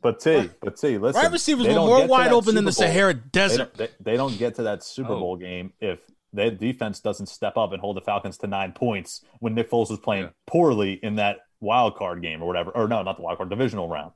[0.00, 1.22] but T, but T, listen.
[1.22, 3.74] Wide receivers were more wide open than the Sahara Desert.
[3.74, 5.20] They, they, they, don't get to that Super oh.
[5.20, 6.00] Bowl game if
[6.32, 9.90] their defense doesn't step up and hold the Falcons to nine points when Nick Foles
[9.90, 10.30] was playing yeah.
[10.46, 12.70] poorly in that wild card game or whatever.
[12.70, 14.12] Or no, not the wild card, divisional round.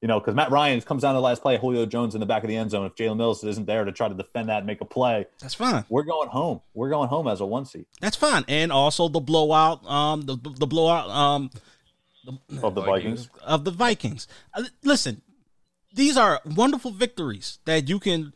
[0.00, 2.26] You know, because Matt Ryan comes down to the last play, Julio Jones in the
[2.26, 2.86] back of the end zone.
[2.86, 5.54] If Jalen Mills isn't there to try to defend that and make a play, that's
[5.54, 5.84] fine.
[5.88, 6.60] We're going home.
[6.74, 7.86] We're going home as a one seed.
[8.00, 8.44] That's fine.
[8.48, 11.50] And also the blowout, um, the the blowout, um,
[12.24, 12.32] the,
[12.62, 13.28] of the Vikings.
[13.42, 14.26] Of the Vikings.
[14.54, 15.22] Uh, listen,
[15.94, 18.32] these are wonderful victories that you can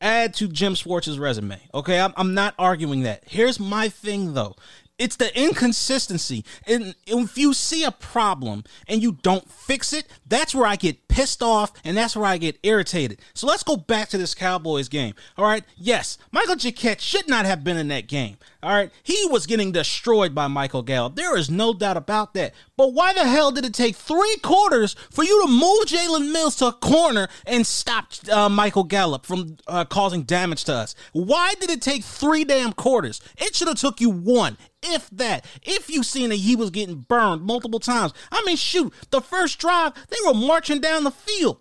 [0.00, 1.60] add to Jim Schwartz's resume.
[1.74, 3.24] Okay, I'm, I'm not arguing that.
[3.26, 4.56] Here's my thing though.
[4.98, 6.42] It's the inconsistency.
[6.66, 11.06] And if you see a problem and you don't fix it, that's where I get
[11.08, 13.20] pissed off and that's where I get irritated.
[13.34, 15.14] So let's go back to this Cowboys game.
[15.36, 15.64] All right.
[15.76, 18.38] Yes, Michael Jacquet should not have been in that game.
[18.62, 18.90] All right.
[19.02, 21.14] He was getting destroyed by Michael Gallup.
[21.14, 22.54] There is no doubt about that.
[22.76, 26.56] But why the hell did it take three quarters for you to move Jalen Mills
[26.56, 30.94] to a corner and stop uh, Michael Gallup from uh, causing damage to us?
[31.12, 33.20] Why did it take three damn quarters?
[33.36, 34.56] It should have took you one
[34.92, 35.44] if that.
[35.62, 38.12] If you seen that he was getting burned multiple times.
[38.32, 41.58] I mean, shoot, the first drive, they were marching down the field.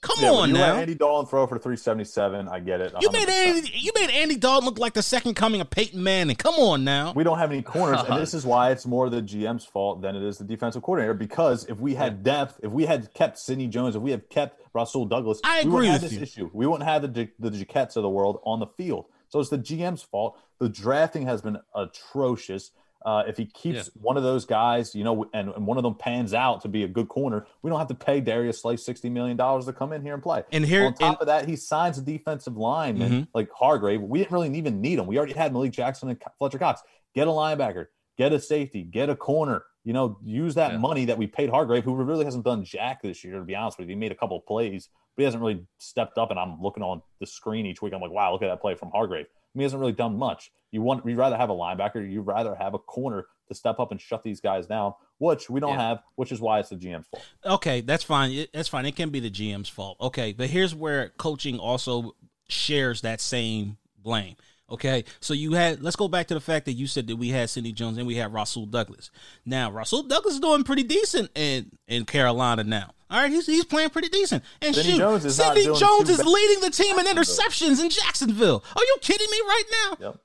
[0.00, 0.76] Come Yeah, on you now.
[0.76, 2.46] Andy Dalton throw for 377.
[2.46, 2.92] I get it.
[3.00, 6.36] you made Andy, you made Andy Dalton look like the second coming of Peyton Manning.
[6.36, 7.12] Come on now.
[7.14, 10.14] We don't have any corners, and this is why it's more the GM's fault than
[10.14, 11.14] it is the defensive coordinator.
[11.14, 14.60] Because if we had depth, if we had kept Sidney Jones, if we had kept
[14.72, 16.44] Rasul Douglas, I we wouldn't agree have with this you.
[16.44, 16.50] issue.
[16.52, 19.06] We wouldn't have the the Jacquets of the world on the field.
[19.28, 20.38] So it's the GM's fault.
[20.58, 22.70] The drafting has been atrocious.
[23.06, 25.94] Uh, if he keeps one of those guys, you know, and, and one of them
[25.94, 29.08] pans out to be a good corner, we don't have to pay Darius Slay sixty
[29.08, 30.42] million dollars to come in here and play.
[30.50, 33.28] And here- on top and- of that, he signs a defensive lineman Mhm.
[33.34, 34.02] like Hargrave.
[34.02, 35.06] We didn't really even need him.
[35.06, 36.82] We already had Malik Jackson and Fletcher Cox.
[37.14, 37.86] Get a linebacker,
[38.18, 39.62] get a safety, get a corner.
[39.84, 40.78] You know, use that Yeah.
[40.78, 43.38] money that we paid Hargrave, who really hasn't done jack this year.
[43.38, 45.66] To be honest with you, he made a couple of plays, but he hasn't really
[45.78, 46.30] stepped up.
[46.30, 47.92] And I'm looking on the screen each week.
[47.92, 49.26] I'm like, wow, look at that play from Hargrave.
[49.26, 50.52] I mean, he hasn't really done much.
[50.70, 53.90] You want you'd rather have a linebacker, you'd rather have a corner to step up
[53.90, 55.88] and shut these guys down, which we don't Yeah.
[55.88, 57.24] have, which is why it's the GM's fault.
[57.44, 58.30] Okay, that's fine.
[58.30, 58.86] It- That's fine.
[58.86, 59.96] It can be the GM's fault.
[60.00, 62.14] Okay, but here's where coaching also
[62.48, 64.36] shares that same blame.
[64.70, 67.30] Okay, so you had let's go back to the fact that you said that we
[67.30, 69.10] had Sidney Jones and we had Rasul Douglas.
[69.46, 72.92] Now Rasul Douglas is doing pretty decent in in Carolina now.
[73.10, 74.44] All right, he's he's playing pretty decent.
[74.60, 78.62] And Sidney shoot, Jones is Sidney Jones is leading the team in interceptions in Jacksonville.
[78.76, 79.96] Are you kidding me right now?
[80.00, 80.16] Yep.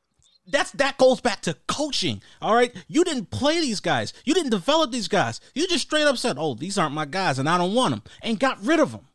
[0.48, 2.22] that's that goes back to coaching.
[2.42, 4.12] All right, you didn't play these guys.
[4.26, 5.40] You didn't develop these guys.
[5.56, 8.04] You just straight up said, "Oh, these aren't my guys, and I don't want them,"
[8.22, 9.08] and got rid of them.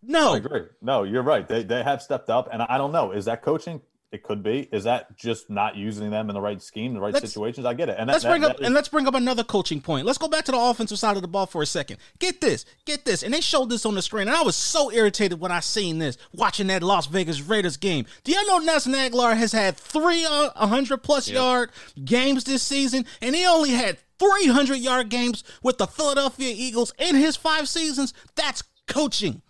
[0.00, 0.62] No, I agree.
[0.80, 1.48] No, you're right.
[1.48, 3.10] They they have stepped up, and I don't know.
[3.10, 3.80] Is that coaching?
[4.14, 4.68] It could be.
[4.70, 7.66] Is that just not using them in the right scheme, the right Let's- situations?
[7.66, 7.96] I get it.
[7.98, 10.06] And that, let's that- bring up that is- and let's bring up another coaching point.
[10.06, 11.96] Let's go back to the offensive side of the ball for a second.
[12.20, 14.92] Get this, get this, and they showed this on the screen, and I was so
[14.92, 18.06] irritated when I seen this watching that Las Vegas Raiders game.
[18.22, 21.70] Do y'all know Nelson Agholor has had three uh, hundred plus yard
[22.04, 26.94] games this season, and he only had three hundred yard games with the Philadelphia Eagles
[27.00, 28.14] in his five seasons?
[28.36, 29.42] That's coaching.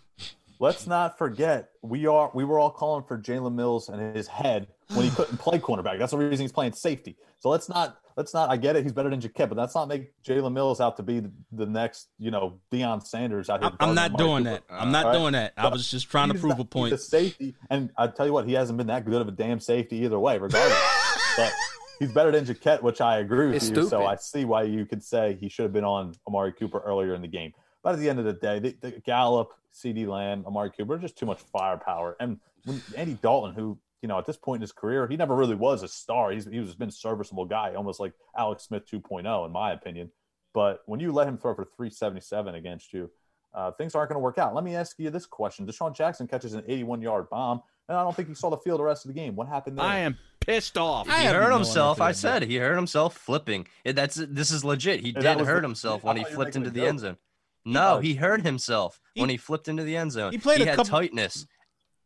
[0.60, 4.68] Let's not forget we are we were all calling for Jalen Mills and his head
[4.94, 5.98] when he couldn't play cornerback.
[5.98, 7.16] That's the reason he's playing safety.
[7.40, 8.50] So let's not let's not.
[8.50, 8.82] I get it.
[8.84, 11.66] He's better than Jacquet, but let's not make Jalen Mills out to be the, the
[11.66, 13.70] next you know Deion Sanders out here.
[13.80, 14.62] I'm, I'm not Amari doing Cooper.
[14.68, 14.82] that.
[14.82, 15.18] I'm not All right.
[15.18, 15.52] doing that.
[15.56, 16.92] I But was just trying to prove not- a point.
[16.92, 19.32] He's a safety, and I tell you what, he hasn't been that good of a
[19.32, 20.78] damn safety either way, regardless.
[21.36, 21.52] but
[21.98, 23.86] he's better than Jacquet, which I agree with It's you.
[23.88, 24.06] So.
[24.06, 27.20] I see why you could say he should have been on Amari Cooper earlier in
[27.22, 27.52] the game.
[27.82, 31.18] But at the end of the day, the, the Gallup, CeeDee Lamb, Amari Cooper, just
[31.18, 32.16] too much firepower.
[32.20, 35.34] And when Andy Dalton, who you know at this point in his career, he never
[35.34, 36.30] really was a star.
[36.30, 40.10] He's he was been a serviceable guy, almost like Alex Smith 2.0, in my opinion.
[40.52, 43.10] But when you let him throw for 377 against you,
[43.52, 44.54] uh, things aren't going to work out.
[44.54, 48.14] Let me ask you this question: DeSean Jackson catches an 81-yard bomb, and I don't
[48.14, 49.34] think he saw the field the rest of the game.
[49.36, 49.84] What happened there?
[49.84, 51.08] I am pissed off.
[51.08, 52.00] I He hurt himself.
[52.00, 53.66] I said he hurt himself flipping.
[53.84, 55.00] It- That's this is legit.
[55.00, 56.70] He that did was hurt the- himself I when he thought you were flipped into
[56.70, 57.16] the end zone.
[57.64, 57.98] No, Oh.
[58.00, 60.32] he hurt himself He- when he flipped into the end zone.
[60.32, 61.46] he played a had couple- tightness.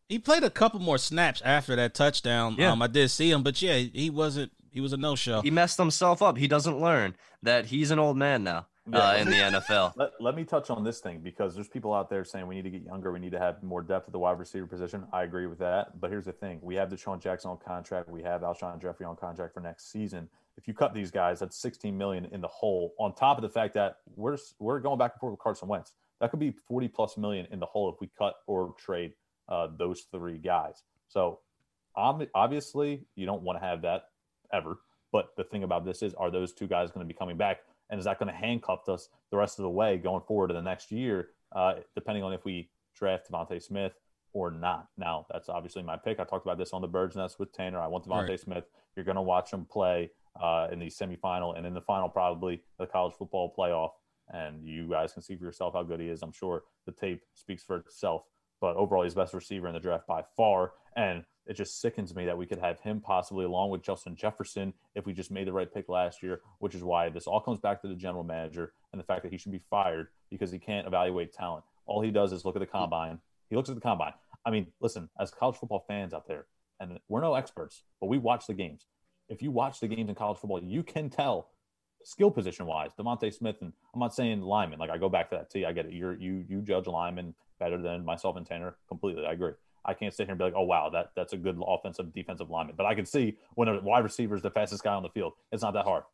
[0.09, 2.57] He played a couple more snaps after that touchdown.
[2.59, 2.73] Yeah.
[2.73, 4.53] Um, I did see him, but yeah, he wasn't.
[4.71, 5.40] He was a no show.
[5.42, 6.37] He messed himself up.
[6.38, 9.92] He doesn't learn that he's an old man now uh, in the NFL.
[9.96, 12.64] Let, let me touch on this thing because there's people out there saying we need
[12.64, 15.07] to get younger, we need to have more depth at the wide receiver position.
[15.12, 16.01] I agree with that.
[16.01, 19.16] But here's the thing we have DeSean Jackson on contract, we have Alshon Jeffery on
[19.16, 20.29] contract for next season.
[20.57, 23.48] If you cut these guys, that's 16 million in the hole, on top of the
[23.48, 25.92] fact that we're we're going back and forth with Carson Wentz.
[26.20, 29.12] That could be 40 plus million in the hole if we cut or trade
[29.48, 30.83] uh, those three guys.
[31.09, 31.40] So
[31.94, 34.05] obviously, you don't want to have that
[34.53, 34.79] ever.
[35.11, 37.61] But the thing about this is, are those two guys going to be coming back?
[37.90, 40.55] And is that going to handcuff us the rest of the way going forward to
[40.55, 43.92] the next year, uh, depending on if we draft DeVonta Smith
[44.33, 44.88] or not?
[44.96, 46.20] Now, that's obviously my pick.
[46.20, 47.81] I talked about this on the Birds Nest with Tanner.
[47.81, 48.40] I want DeVonta Right.
[48.40, 48.64] Smith.
[48.94, 52.62] You're going to watch him play uh, in the semifinal and in the final, probably
[52.79, 53.90] the college football playoff.
[54.31, 56.22] And you guys can see for yourself how good he is.
[56.22, 58.24] I'm sure the tape speaks for itself.
[58.61, 60.72] But overall, he's the best receiver in the draft by far.
[60.96, 64.74] And it just sickens me that we could have him possibly along with Justin Jefferson
[64.94, 67.58] if we just made the right pick last year, which is why this all comes
[67.58, 70.58] back to the general manager and the fact that he should be fired because he
[70.58, 71.64] can't evaluate talent.
[71.87, 73.18] All he does is look at the combine.
[73.48, 74.12] He looks at the combine.
[74.44, 76.46] I mean, listen, as college football fans out there,
[76.80, 78.87] and we're no experts, but we watch the games.
[79.28, 81.48] If you watch the games in college football, you can tell
[82.04, 84.78] skill position wise, DeVonta Smith, and I'm not saying lineman.
[84.78, 85.50] Like I go back to that.
[85.50, 85.92] T, I get it.
[85.92, 89.26] You're you you judge lineman better than myself and Tanner completely.
[89.26, 89.52] I agree.
[89.88, 92.51] I can't sit here and be like, oh wow, that that's a good offensive defensive
[92.51, 92.74] lineman.
[92.77, 95.33] But I can see when a wide receiver is the fastest guy on the field,
[95.51, 96.05] it's not that hard.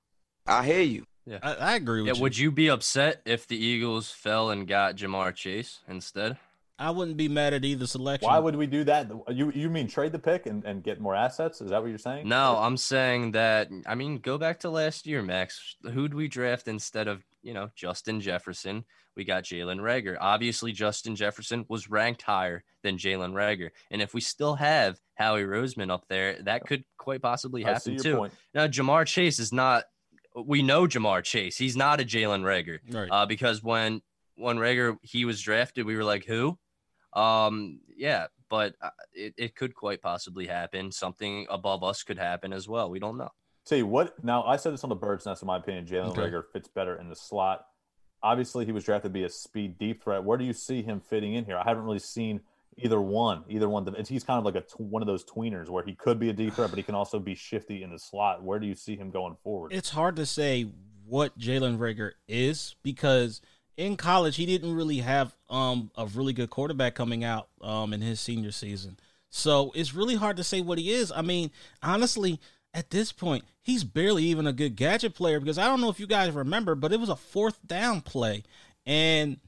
[0.46, 1.06] I hear you.
[1.26, 2.14] Yeah, I, I agree with yeah.
[2.14, 2.22] you.
[2.22, 6.36] Would you be upset if the Eagles fell and got Ja'Marr Chase instead?
[6.78, 8.26] I wouldn't be mad at either selection.
[8.26, 9.10] Why would we do that?
[9.30, 11.60] You you mean trade the pick and, and get more assets?
[11.60, 12.28] Is that what you're saying?
[12.28, 13.68] No, I'm saying that.
[13.86, 15.76] I mean, go back to last year, Max.
[15.82, 18.84] Who'd we draft instead of you know Justin Jefferson?
[19.16, 20.16] We got Jalen Reagor.
[20.20, 25.44] Obviously, Justin Jefferson was ranked higher than Jalen Reagor, and if we still have Howie
[25.44, 28.16] Roseman up there, that could quite possibly I see happen your too.
[28.16, 28.32] point.
[28.52, 29.84] Now, Ja'Marr Chase is not.
[30.34, 31.56] We know Ja'Marr Chase.
[31.56, 32.78] He's not a Jalen Reagor.
[32.92, 33.08] Right.
[33.08, 34.02] Uh, because when
[34.34, 36.58] when Reagor he was drafted, we were like, who?
[37.14, 40.90] Um, yeah, but uh, it, it could quite possibly happen.
[40.92, 42.90] Something above us could happen as well.
[42.90, 43.30] We don't know.
[43.66, 44.22] Tell you what.
[44.22, 45.42] Now I said this on the Birds Nest.
[45.42, 46.22] In my opinion, Jalen Okay.
[46.22, 47.64] Reagor fits better in the slot.
[48.22, 50.24] Obviously, he was drafted to be a speed deep threat.
[50.24, 51.56] Where do you see him fitting in here?
[51.58, 52.40] I haven't really seen
[52.78, 53.44] either one.
[53.48, 53.86] Either one.
[53.88, 56.32] It's- He's kind of like a one of those tweeners where he could be a
[56.32, 58.42] deep threat, but he can also be shifty in the slot.
[58.42, 59.72] Where do you see him going forward?
[59.72, 60.66] it's hard to say
[61.06, 63.42] what Jalen Reagor is because
[63.76, 68.00] in college he didn't really have um a really good quarterback coming out um in
[68.00, 68.98] his senior season.
[69.30, 71.10] So it's really hard to say what he is.
[71.10, 71.50] I mean,
[71.82, 72.38] honestly,
[72.72, 75.98] at this point, he's barely even a good gadget player because I don't know if
[75.98, 78.44] you guys remember, but it was a fourth down play
[78.86, 79.38] and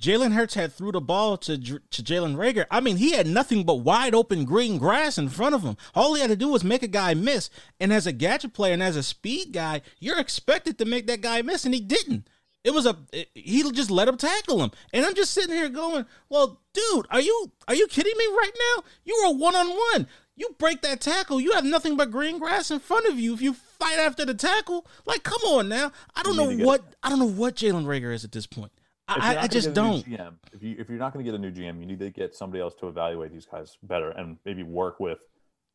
[0.00, 2.66] Jalen Hurts had threw the ball to to Jalen Reagor.
[2.70, 5.76] I mean, he had nothing but wide open green grass in front of him.
[5.94, 7.48] All he had to do was make a guy miss.
[7.80, 11.22] And as a gadget player and as a speed guy, you're expected to make that
[11.22, 12.28] guy miss, and he didn't.
[12.66, 15.68] It was a it- he just let him tackle him, and I'm just sitting here
[15.68, 18.82] going, "Well, dude, are you are you kidding me right now?
[19.04, 20.08] You were one on one.
[20.34, 23.32] You break that tackle, you have nothing but green grass in front of you.
[23.34, 25.92] If you fight after the tackle, like, come on now.
[26.16, 28.72] I don't You know what I don't know what Jalen Reagor is at this point.
[29.08, 30.04] I, I just get a new don't.
[30.04, 32.10] GM, if you if you're not going to get a new GM, you need to
[32.10, 35.18] get somebody else to evaluate these guys better and maybe work with,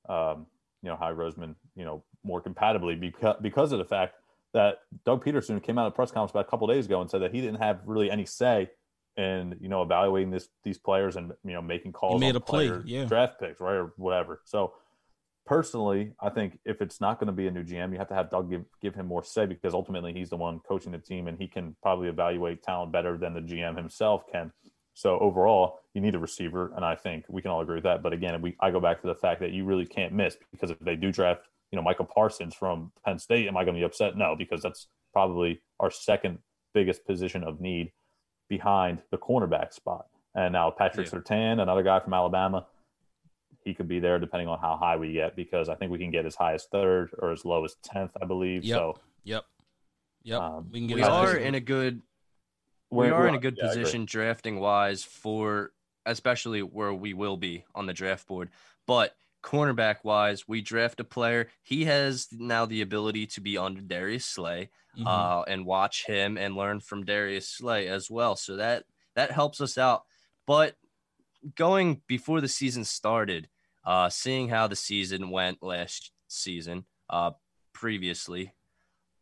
[0.10, 0.46] um,
[0.84, 4.16] you know, Howie Roseman, you know, more compatibly because because of the fact
[4.54, 7.22] that Doug Pederson came out of press conference about a couple days ago and said
[7.22, 8.70] that he didn't have really any say
[9.18, 12.36] in you know evaluating this these players and you know making calls He made on
[12.38, 13.06] a play, player yeah.
[13.06, 14.42] draft picks right or whatever.
[14.46, 14.74] So
[15.46, 18.14] personally, I think if it's not going to be a new GM, you have to
[18.14, 21.28] have Doug give, give him more say because ultimately he's the one coaching the team
[21.28, 24.52] and he can probably evaluate talent better than the GM himself can.
[24.94, 28.04] So overall, you need a receiver, and I think we can all agree with that.
[28.04, 30.70] But again, we I go back to the fact that you really can't miss because
[30.70, 33.80] if they do draft, you know, Michael Parsons from Penn State, am I going to
[33.80, 34.18] be upset?
[34.18, 36.40] No, because that's probably our second
[36.74, 37.92] biggest position of need
[38.50, 40.08] behind the cornerback spot.
[40.36, 41.20] And now Patrick Yeah.
[41.20, 42.66] Surtain, another guy from Alabama,
[43.64, 46.12] he could be there depending on how high we get because I think we can
[46.12, 48.64] get as high as third or as low as tenth, I believe.
[48.64, 48.78] Yep.
[48.78, 49.46] So Yep.
[50.24, 50.42] Yep.
[50.42, 52.02] Um, we can get We are as- in a good
[52.90, 55.72] we we're- are in a good yeah, position drafting wise for
[56.06, 58.50] especially where we will be on the draft board.
[58.88, 61.50] But cornerback wise, we draft a player.
[61.64, 65.06] He has now the ability to be under Darius Slay Mhm.
[65.08, 68.36] uh, and watch him and learn from Darius Slay as well.
[68.36, 70.04] So that that helps us out.
[70.48, 70.76] But
[71.56, 73.50] going before the season started,
[73.84, 77.32] uh, seeing how the season went last season, uh,
[77.74, 78.54] previously,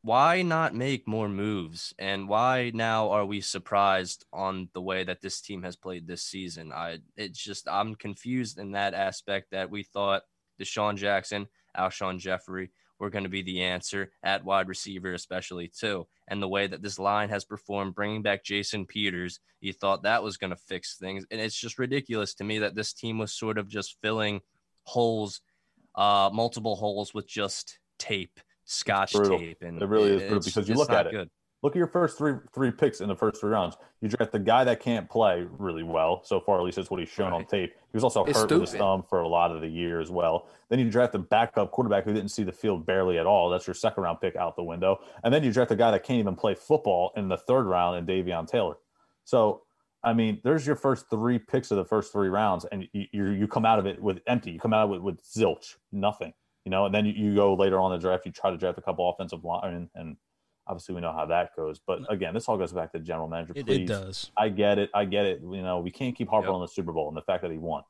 [0.02, 1.94] why not make more moves?
[2.00, 6.24] And why now are we surprised on the way that this team has played this
[6.24, 6.72] season?
[6.72, 10.24] I it's just I'm confused in that aspect that we thought
[10.60, 16.06] DeSean Jackson, Alshon Jeffery were going to be the answer at wide receiver, especially too.
[16.28, 20.22] And the way that this line has performed, bringing back Jason Peters, you thought that
[20.24, 21.26] was going to fix things.
[21.32, 24.42] And it's just ridiculous to me that this team was sort of just filling
[24.84, 25.42] holes,
[25.96, 29.62] uh, multiple holes with just tape, scotch tape.
[29.62, 31.12] And It really is brutal because you look at it.
[31.12, 31.30] good.
[31.62, 33.76] Look at your first three three picks in the first three rounds.
[34.00, 36.24] You draft the guy that can't play really well.
[36.24, 37.74] So far, at least that's what he's shown on tape.
[37.74, 40.10] He was also It's hurt with his thumb for a lot of the year as
[40.10, 40.48] well.
[40.70, 43.50] Then you draft a backup quarterback who didn't see the field barely at all.
[43.50, 45.00] That's your second round pick out the window.
[45.26, 47.98] And then you draft a guy that can't even play football in the third round
[47.98, 48.78] in Davion Taylor.
[49.26, 49.64] So,
[50.02, 53.26] I mean, there's your first three picks of the first three rounds, and you you,
[53.32, 54.52] you come out of it with empty.
[54.52, 56.32] You come out of it with zilch, nothing.
[56.70, 58.28] You know, and then you, you go later on in the draft.
[58.28, 60.16] You try to draft a couple offensive line, and
[60.68, 61.80] obviously we know how that goes.
[61.80, 63.54] But again, this all goes back to general manager.
[63.56, 64.30] it, Please, it does.
[64.38, 64.92] I get it.
[64.94, 65.42] I get it.
[65.42, 66.54] You know, we can't keep harping Yep.
[66.54, 67.82] on the Super Bowl and the fact that he won.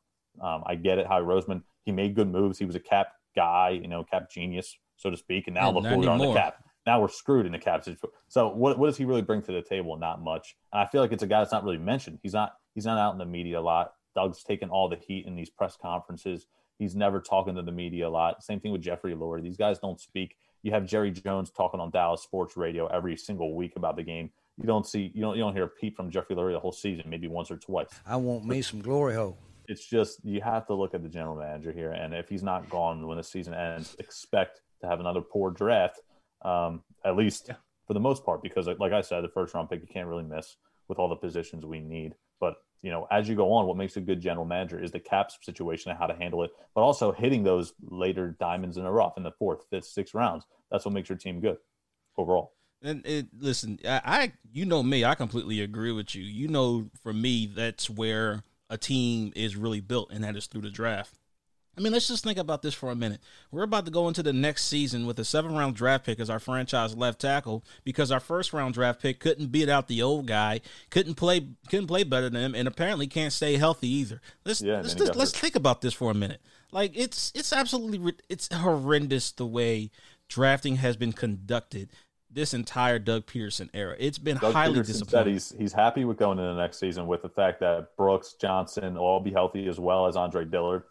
[0.42, 1.08] Um, I get it.
[1.08, 2.58] Howie Roseman he made good moves.
[2.58, 5.48] He was a cap guy, you know, cap genius, so to speak.
[5.48, 6.64] And now Yeah, look not where we are in the cap.
[6.86, 8.16] Now we're screwed in the cap situation.
[8.30, 9.98] So what what does he really bring to the table?
[9.98, 10.56] Not much.
[10.72, 12.20] And I feel like it's a guy that's not really mentioned.
[12.24, 13.92] He's not he's not out in the media a lot.
[14.16, 16.46] Doug's taking all the heat in these press conferences.
[16.80, 18.42] He's never talking to the media a lot.
[18.42, 19.44] Same thing with Jeffrey Lurie.
[19.44, 20.38] These guys don't speak.
[20.64, 24.32] You have Jerry Jones talking on Dallas sports radio every single week about the game.
[24.58, 26.72] You don't see you don't you don't hear a peep from Jeffrey Lurie the whole
[26.72, 27.88] season, maybe once or twice.
[28.06, 29.38] I want me some glory hole.
[29.68, 32.70] It's just you have to look at the general manager here, and if he's not
[32.70, 36.00] gone when the season ends, expect to have another poor draft,
[36.44, 37.56] um, at least Yeah.
[37.88, 40.24] for the most part, because like I said, the first round pick you can't really
[40.24, 40.56] miss
[40.88, 42.16] with all the positions we need.
[42.82, 45.32] You know, as you go on, what makes a good general manager is the cap
[45.42, 49.18] situation and how to handle it, but also hitting those later diamonds in the rough
[49.18, 50.46] in the fourth, fifth, sixth rounds.
[50.72, 51.58] That's what makes your team good
[52.18, 52.54] overall.
[52.82, 56.24] And it, listen, I, I, you know me, I completely agree with you.
[56.24, 60.62] You know, for me, that's where a team is really built, and that is through
[60.62, 61.19] the draft.
[61.80, 63.22] I mean, let's just think about this for a minute.
[63.52, 66.30] We're about to go into the next season with a seven round draft pick as
[66.30, 70.28] our franchise left tackle because our first round draft pick couldn't beat out the old
[70.28, 70.60] guy,
[70.90, 74.20] couldn't play couldn't play better than him, and apparently can't stay healthy either.
[74.44, 75.40] Let's Yeah, let's just, let's hurt.
[75.40, 76.42] think about this for a minute.
[76.74, 79.90] Like it's it's absolutely it's horrendous the way
[80.28, 81.92] drafting has been conducted
[82.30, 83.96] this entire Doug Pederson era.
[83.98, 85.34] It's been Doug highly Pederson disappointing.
[85.34, 88.96] he's he's happy with going into the next season with the fact that Brooks Johnson
[88.96, 90.84] will all be healthy as well as Andre Dillard.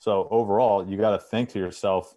[0.00, 2.14] So overall, you got to think to yourself,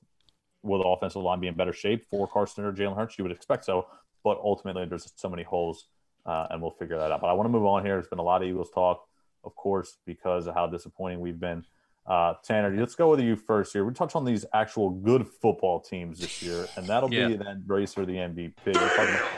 [0.64, 3.18] will the offensive line be in better shape for Carson or Jalen Hurts?
[3.18, 3.88] You would expect so,
[4.24, 5.88] but ultimately there's so many holes,
[6.26, 7.20] uh, and we'll figure that out.
[7.20, 7.96] But I want to move on here.
[7.96, 9.06] There's been a lot of Eagles talk,
[9.44, 11.66] of course, because of how disappointing we've been.
[12.06, 13.84] Uh, Tanner, let's go with you first here.
[13.84, 17.28] We touch on these actual good football teams this year, and that'll Yeah.
[17.28, 18.54] be then race for the MVP.
[18.66, 19.30] We're talking about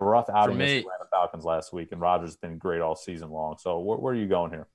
[0.00, 3.58] rough outing against the Falcons last week, and Rodgers has been great all season long.
[3.58, 4.66] So where, where are you going here?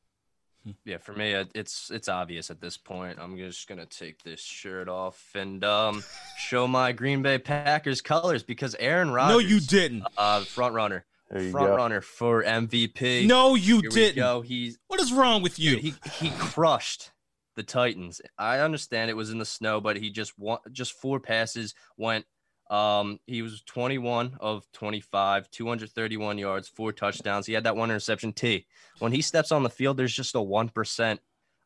[0.86, 3.20] Yeah, for me, it's it's obvious at this point.
[3.20, 6.04] I'm just gonna take this shirt off and um
[6.38, 10.06] show my Green Bay Packers colors because Aaron Rodgers, no, you didn't.
[10.18, 11.76] uh, front runner, front go.
[11.76, 13.28] runner for MVP.
[13.28, 14.16] No, you Here didn't.
[14.16, 14.42] go.
[14.42, 15.72] He's What is wrong with you?
[15.72, 17.12] Dude, he he crushed
[17.56, 18.22] the Titans.
[18.38, 22.26] I understand it was in the snow, but he just won, just four passes went.
[22.70, 27.46] Um, he was 21 of 25, 231 yards, four touchdowns.
[27.46, 28.34] He had that one interception.
[28.34, 28.66] T.
[29.00, 31.20] When he steps on the field, there's just a one percent.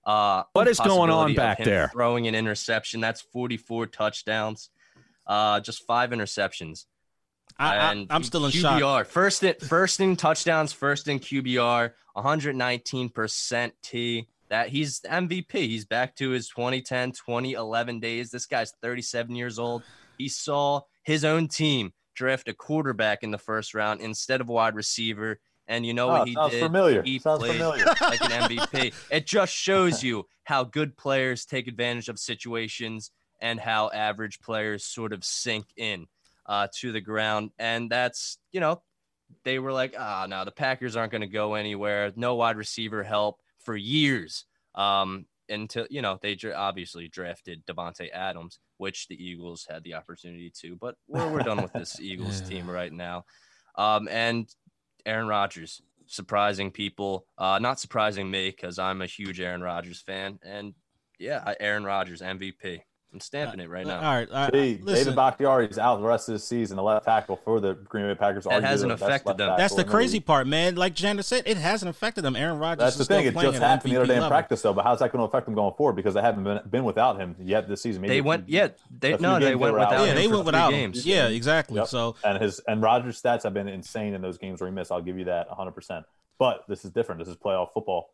[0.05, 1.89] Uh, What is going on back there?
[1.93, 3.01] Throwing an interception.
[3.01, 4.69] That's 44 touchdowns.
[5.25, 6.85] Uh, just five interceptions.
[7.59, 8.81] I, I, And I'm still in shock.
[8.81, 14.27] QBR first in first in touchdowns, first in QBR, 119 percent T.
[14.49, 15.51] That he's MVP.
[15.51, 18.31] He's back to his 2010, 2011 days.
[18.31, 19.83] This guy's 37 years old.
[20.17, 24.75] He saw his own team draft a quarterback in the first round instead of wide
[24.75, 25.39] receiver.
[25.67, 26.63] And you know Oh, what he sounds did?
[26.63, 27.03] familiar.
[27.03, 27.85] He Sounds played familiar.
[27.85, 28.93] like an MVP.
[29.11, 33.11] It just shows you how good players take advantage of situations
[33.41, 36.07] and how average players sort of sink in
[36.45, 37.51] uh, to the ground.
[37.59, 38.81] And that's, you know,
[39.43, 42.13] they were like, ah, no, the Packers aren't going to go anywhere.
[42.15, 44.45] No wide receiver help for years.
[44.73, 50.51] Um, until, you know, they obviously drafted Davante Adams, which the Eagles had the opportunity
[50.61, 50.75] to.
[50.75, 53.25] But we're, we're done with this Eagles team right now.
[53.75, 54.47] Um, and
[55.05, 60.39] Aaron Rodgers, surprising people, uh, not surprising me because I'm a huge Aaron Rodgers fan.
[60.43, 60.73] And
[61.19, 62.81] yeah, Aaron Rodgers, MVP.
[63.13, 64.13] I'm stamping it right All now.
[64.15, 64.53] right, all right.
[64.53, 67.59] Hey, listen, David Bakhtiari is out the rest of the season, the left tackle for
[67.61, 68.43] the Green Bay Packers.
[68.43, 69.55] That hasn't affected them.
[69.57, 70.25] that's the crazy league.
[70.25, 70.75] part, man.
[70.75, 72.35] Like Tanner said, it hasn't affected them.
[72.35, 72.79] Aaron Rodgers.
[72.79, 73.27] That's is the still thing.
[73.27, 74.29] It just at happened the other MVP day in level.
[74.29, 74.73] practice, though.
[74.73, 75.95] But how's that going to affect them going forward?
[75.95, 78.01] Because they haven't been, been without him yet this season.
[78.01, 78.67] Maybe They went, yeah,
[78.99, 79.91] they no, they they went were out.
[79.91, 80.79] without Yeah, him they went without him.
[80.91, 81.05] games.
[81.05, 81.77] Yeah, exactly.
[81.77, 81.87] Yep.
[81.87, 84.91] So and his and Rodgers' stats have been insane in those games where he missed.
[84.91, 85.71] I'll give you that 100.
[85.71, 86.05] percent
[86.37, 87.19] But this is different.
[87.19, 88.11] This is playoff football.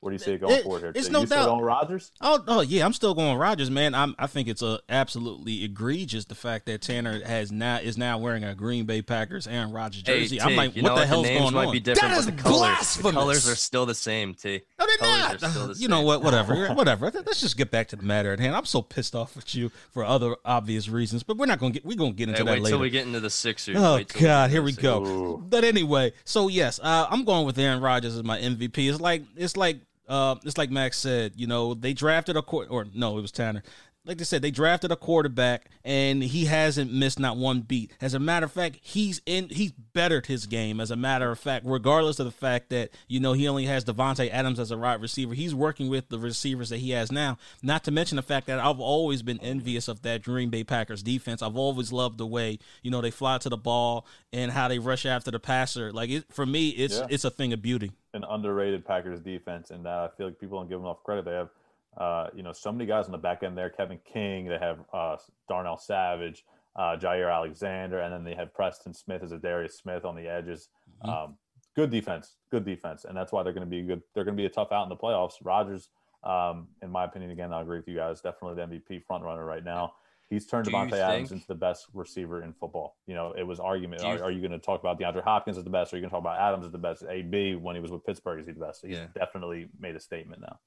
[0.00, 0.92] Where do you say it going It- forward here?
[0.94, 1.46] it's So no you still doubt.
[1.46, 2.12] going Rodgers?
[2.20, 3.96] Oh, oh yeah, I'm still going Rodgers, man.
[3.96, 8.16] I'm, I think it's a absolutely egregious the fact that Tanner has now is now
[8.18, 10.36] wearing a Green Bay Packers Aaron Rodgers Hey, jersey.
[10.36, 11.08] T, I'm like, what know the what?
[11.08, 11.72] hell's the going might on?
[11.72, 13.12] be different, That the colors, the blasphemous.
[13.14, 14.34] colors are still the same.
[14.34, 14.60] T.
[14.78, 15.42] No, they're Colors not.
[15.42, 16.22] are still the You know what?
[16.22, 16.68] Whatever.
[16.74, 17.10] Whatever.
[17.10, 18.54] Let's just get back to the matter at hand.
[18.54, 21.84] I'm so pissed off with you for other obvious reasons, but we're not gonna get.
[21.84, 22.74] We're gonna get into Hey, that wait later.
[22.74, 23.76] till we get into the Sixers.
[23.76, 25.04] Oh Wait till we get God, here we go.
[25.04, 25.38] Ooh.
[25.44, 28.88] But anyway, so yes, uh, I'm going with Aaron Rodgers as my MVP.
[28.88, 31.32] It's like it's like uh, it's like Max said.
[31.36, 33.62] You know, they drafted a court, or no, it was Tanner.
[34.04, 37.92] Like they said, they drafted a quarterback, and he hasn't missed not one beat.
[38.00, 39.50] As a matter of fact, he's in.
[39.50, 40.80] He's bettered his game.
[40.80, 43.84] As a matter of fact, regardless of the fact that you know he only has
[43.84, 47.36] Davante Adams as a wide receiver, he's working with the receivers that he has now.
[47.62, 51.02] Not to mention the fact that I've always been envious of that Green Bay Packers
[51.02, 51.42] defense.
[51.42, 54.78] I've always loved the way you know they fly to the ball and how they
[54.78, 55.92] rush after the passer.
[55.92, 57.06] Like it, for me, it's Yeah.
[57.10, 57.92] it's a thing of beauty.
[58.18, 61.24] An underrated Packers defense, and uh, I feel like people don't give them enough credit.
[61.24, 61.50] They have,
[61.96, 63.70] uh, you know, so many guys on the back end there.
[63.70, 64.46] Kevin King.
[64.46, 66.44] They have uh, Darnell Savage,
[66.74, 70.26] uh, Jaire Alexander, and then they have Preston Smith as a Darius Smith on the
[70.26, 70.68] edges.
[71.04, 71.10] Mm-hmm.
[71.10, 71.36] Um,
[71.76, 74.02] good defense, good defense, and that's why they're going to be good.
[74.14, 75.34] They're going to be a tough out in the playoffs.
[75.44, 75.90] Rodgers,
[76.24, 78.20] um, in my opinion, again, I agree with you guys.
[78.20, 79.92] Definitely the MVP front runner right now.
[80.30, 82.96] He's turned Do Davante Adams into the best receiver in football.
[83.06, 84.02] You know, it was argument.
[84.02, 85.92] You- Are, are you going to talk about DeAndre Hopkins as the best?
[85.92, 87.02] Or are you going to talk about Adams as the best?
[87.08, 88.84] AB when he was with Pittsburgh, is he the best?
[88.86, 89.06] He's Yeah.
[89.14, 90.58] definitely made a statement now.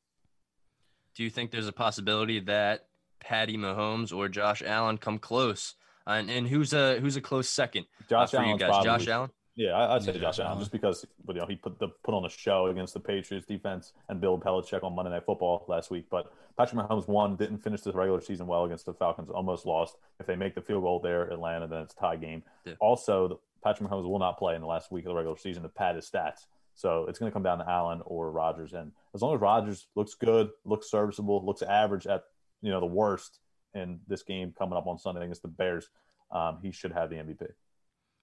[1.15, 2.87] Do you think there's a possibility that
[3.19, 5.75] Patty Mahomes or Josh Allen come close?
[6.07, 8.69] And, and who's a who's a close second uh, Josh for you Allen's guys?
[8.69, 9.29] probably, Josh Allen.
[9.55, 12.23] Yeah, I- I'd say Josh Allen, just because you know he put the put on
[12.25, 16.05] a show against the Patriots defense and Bill Belichick on Monday Night Football last week.
[16.09, 19.97] But Patrick Mahomes won, didn't finish the regular season well against the Falcons, almost lost.
[20.19, 22.43] If they make the field goal there, Atlanta, then it's a tie game.
[22.65, 22.73] Yeah.
[22.79, 25.63] Also, the, Patrick Mahomes will not play in the last week of the regular season
[25.63, 26.45] to pad his stats.
[26.73, 28.73] So it's going to come down to Allen or Rodgers.
[28.73, 32.23] And as long as Rodgers looks good, looks serviceable, looks average at
[32.61, 33.39] you know the worst
[33.73, 35.89] in this game coming up on Sunday against the Bears,
[36.31, 37.47] um, he should have the MVP.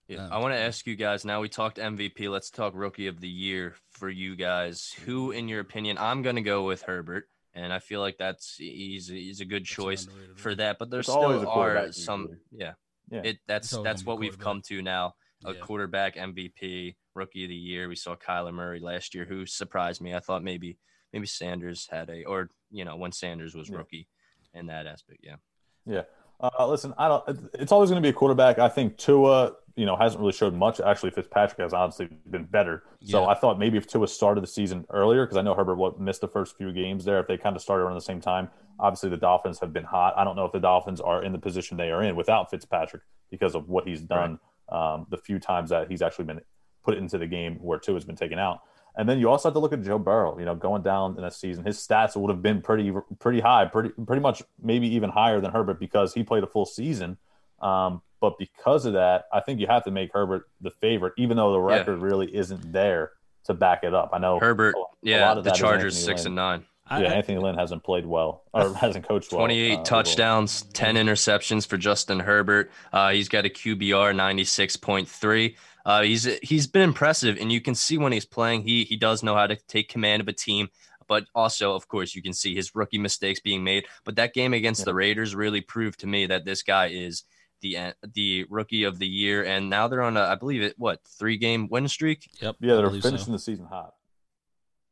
[0.09, 0.24] Yeah.
[0.24, 1.40] Um, I want to ask you guys now.
[1.40, 2.30] We talked MVP.
[2.30, 4.92] Let's talk rookie of the year for you guys.
[5.04, 8.56] Who, in your opinion, I'm going to go with Herbert, and I feel like that's
[8.56, 10.78] he's he's a good choice for that.
[10.78, 12.22] But there It's still are some.
[12.22, 12.38] usually.
[12.52, 12.72] Yeah,
[13.11, 13.20] Yeah.
[13.24, 15.14] it that's that's what we've come to now.
[15.44, 15.61] A Yeah.
[15.61, 17.88] quarterback MVP, rookie of the year.
[17.88, 20.14] We saw Kyler Murray last year, who surprised me.
[20.14, 20.78] I thought maybe
[21.12, 23.76] maybe Sanders had a, or you know, when Sanders was Yeah.
[23.76, 24.09] rookie
[24.54, 25.20] in that aspect.
[25.22, 25.36] Yeah.
[25.84, 26.02] Yeah.
[26.40, 27.50] Uh, listen, I don't.
[27.54, 28.59] It's always going to be a quarterback.
[28.59, 30.81] I think Tua, you know, hasn't really showed much.
[30.81, 32.83] Actually, Fitzpatrick has honestly been better.
[33.05, 36.01] So I thought maybe if Tua started the season earlier, because I know Herbert what
[36.01, 37.20] missed the first few games there.
[37.20, 38.51] If they kind of started around the same time,
[38.81, 40.14] obviously the Dolphins have been hot.
[40.16, 43.03] I don't know if the Dolphins are in the position they are in without Fitzpatrick
[43.31, 46.41] because of what he's done um, the few times that he's actually been
[46.83, 48.62] put into the game where Tua has been taken out.
[48.97, 50.41] And then you also have to look at Joe Burrow.
[50.41, 53.64] You know, going down in a season, his stats would have been pretty pretty high,
[53.66, 57.16] pretty pretty much maybe even higher than Herbert because he played a full season.
[57.61, 61.37] Um, but because of that, I think you have to make Herbert the favorite, even
[61.37, 61.77] though the Yeah.
[61.79, 63.12] record really isn't there
[63.45, 64.11] to back it up.
[64.12, 66.27] I know Herbert, a- a yeah, lot of the Chargers six Lynn.
[66.29, 66.66] and nine.
[66.91, 69.41] Yeah, I- Anthony Lynn hasn't played well or hasn't coached well.
[69.41, 69.85] 28 uh, overall.
[69.85, 72.71] touchdowns, 10 interceptions for Justin Herbert.
[72.93, 75.55] Uh, he's got a QBR 96.3.
[75.85, 79.23] Uh, he's he's been impressive, and you can see when he's playing, he he does
[79.23, 80.69] know how to take command of a team.
[81.07, 83.87] But also, of course, you can see his rookie mistakes being made.
[84.05, 84.87] But that game against Yeah.
[84.87, 87.25] the Raiders really proved to me that this guy is
[87.61, 89.44] the the rookie of the year.
[89.44, 92.28] And now they're on a, I believe it, what three game win streak.
[92.40, 92.56] Yep.
[92.61, 93.32] Yeah, they're finishing so.
[93.32, 93.94] the season hot.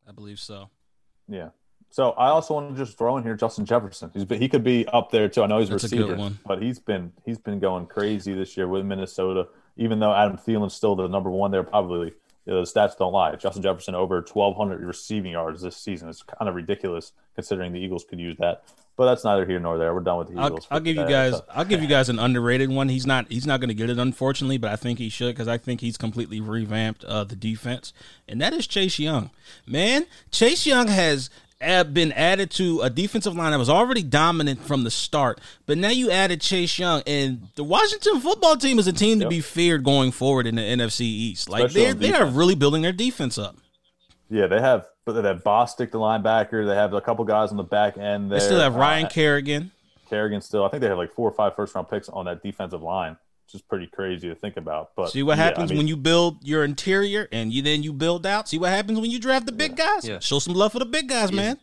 [0.08, 0.70] I believe so.
[1.28, 1.50] Yeah.
[1.90, 4.10] So I also want to just throw in here Justin Jefferson.
[4.12, 5.42] He's been, he could be up there too.
[5.42, 6.38] I know he's That's a good receiver, one.
[6.44, 9.48] but he's been he's been going crazy this year with Minnesota.
[9.76, 12.12] Even though Adam Thielen's still the number one there, probably
[12.46, 13.34] you know, the stats don't lie.
[13.36, 16.08] Justin Jefferson over 1,200 receiving yards this season.
[16.08, 18.62] It's kind of ridiculous considering the Eagles could use that.
[18.96, 19.92] But that's neither here nor there.
[19.92, 20.66] We're done with the I'll, Eagles.
[20.70, 21.34] I'll give you guys.
[21.50, 22.88] I'll give you guys an underrated one.
[22.88, 23.30] He's not.
[23.30, 25.82] He's not going to get it, unfortunately, but I think he should because I think
[25.82, 27.92] he's completely revamped uh, the defense,
[28.26, 29.30] and that is Chase Young.
[29.66, 31.28] Man, Chase Young has
[31.60, 35.88] been added to a defensive line that was already dominant from the start, but now
[35.90, 39.82] you added Chase Young, and the Washington football team is a team to be feared
[39.84, 41.48] going forward in the NFC East.
[41.48, 43.56] Like they they are really building their defense up.
[44.28, 46.66] Yeah, they have, but they have Bostic, the linebacker.
[46.66, 48.30] They have a couple guys on the back end.
[48.30, 49.70] They still have Ryan Uh, Kerrigan.
[50.10, 50.64] Kerrigan still.
[50.64, 53.16] I think they have like four or five first round picks on that defensive line,
[53.56, 54.90] is pretty crazy to think about.
[54.96, 57.82] But See what yeah, I happens mean, when you build your interior and you then
[57.82, 58.48] you build out.
[58.48, 60.06] See what happens when you draft the big guys.
[60.06, 60.20] Yeah.
[60.20, 61.36] Show some love for the big guys, Yeah.
[61.36, 61.58] man.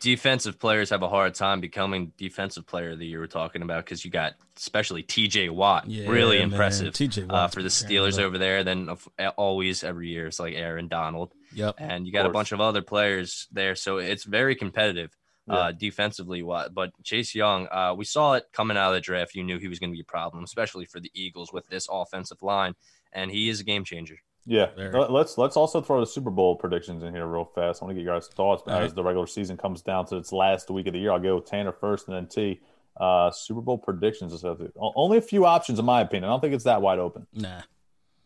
[0.00, 4.04] defensive players have a hard time becoming defensive player that you were talking about because
[4.04, 5.48] you got especially T.J.
[5.48, 6.52] Watt, Yeah, really man.
[6.52, 6.94] impressive.
[6.94, 7.26] T.J.
[7.28, 8.62] uh, for the Steelers over there.
[8.62, 8.88] Then
[9.36, 11.76] always every year it's like Aaron Donald, Yep.
[11.78, 15.10] and you got a bunch of other players there, so it's very competitive.
[15.48, 16.72] Uh, defensively, what?
[16.72, 19.34] But Chase Young, uh, we saw it coming out of the draft.
[19.34, 21.88] You knew he was going to be a problem, especially for the Eagles with this
[21.90, 22.74] offensive line,
[23.12, 24.16] and he is a game changer.
[24.46, 24.92] Yeah, Very.
[24.98, 27.82] Let- let's let's also throw the Super Bowl predictions in here real fast.
[27.82, 28.94] I want to get your guys' thoughts All as right.
[28.94, 31.10] the regular season comes down to its last week of the year.
[31.12, 32.60] I'll go with Tanner first, and then T.
[32.96, 34.32] Uh, Super Bowl predictions.
[34.32, 36.24] is o- Only a few options, in my opinion.
[36.24, 37.26] I don't think it's that wide open.
[37.32, 37.62] Nah.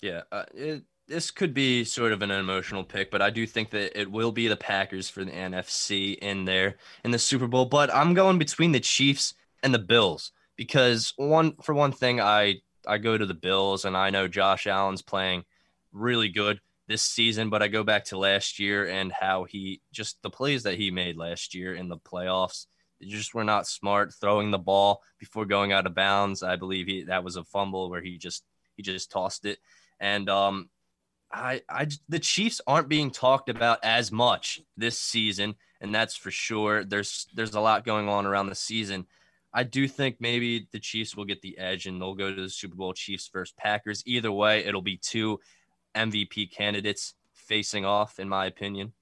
[0.03, 3.71] Yeah, uh, it, this could be sort of an emotional pick, but I do think
[3.71, 7.67] that it will be the Packers for the NFC in there in the Super Bowl.
[7.67, 12.57] But I'm going between the Chiefs and the Bills because one for one thing, I
[12.87, 15.45] I go to the Bills and I know Josh Allen's playing
[15.93, 20.21] really good this season, but I go back to last year and how he just
[20.23, 22.67] the plays that he made last year in the playoffs.
[23.03, 26.43] Just were not smart throwing the ball before going out of bounds.
[26.43, 28.43] I believe he that was a fumble where he just
[28.75, 29.59] he just tossed it.
[30.01, 30.69] And um,
[31.37, 36.31] I, I, the Chiefs aren't being talked about as much this season, and that's for
[36.31, 36.83] sure.
[36.83, 39.07] There's, there's a lot going on around the season.
[39.53, 42.51] I do think maybe the Chiefs will get the edge and they'll go to the
[42.51, 42.93] Super Bowl.
[42.93, 44.03] Chiefs versus Packers.
[44.07, 45.41] Either way, it'll be two
[45.95, 48.93] MVP candidates facing off, in my opinion.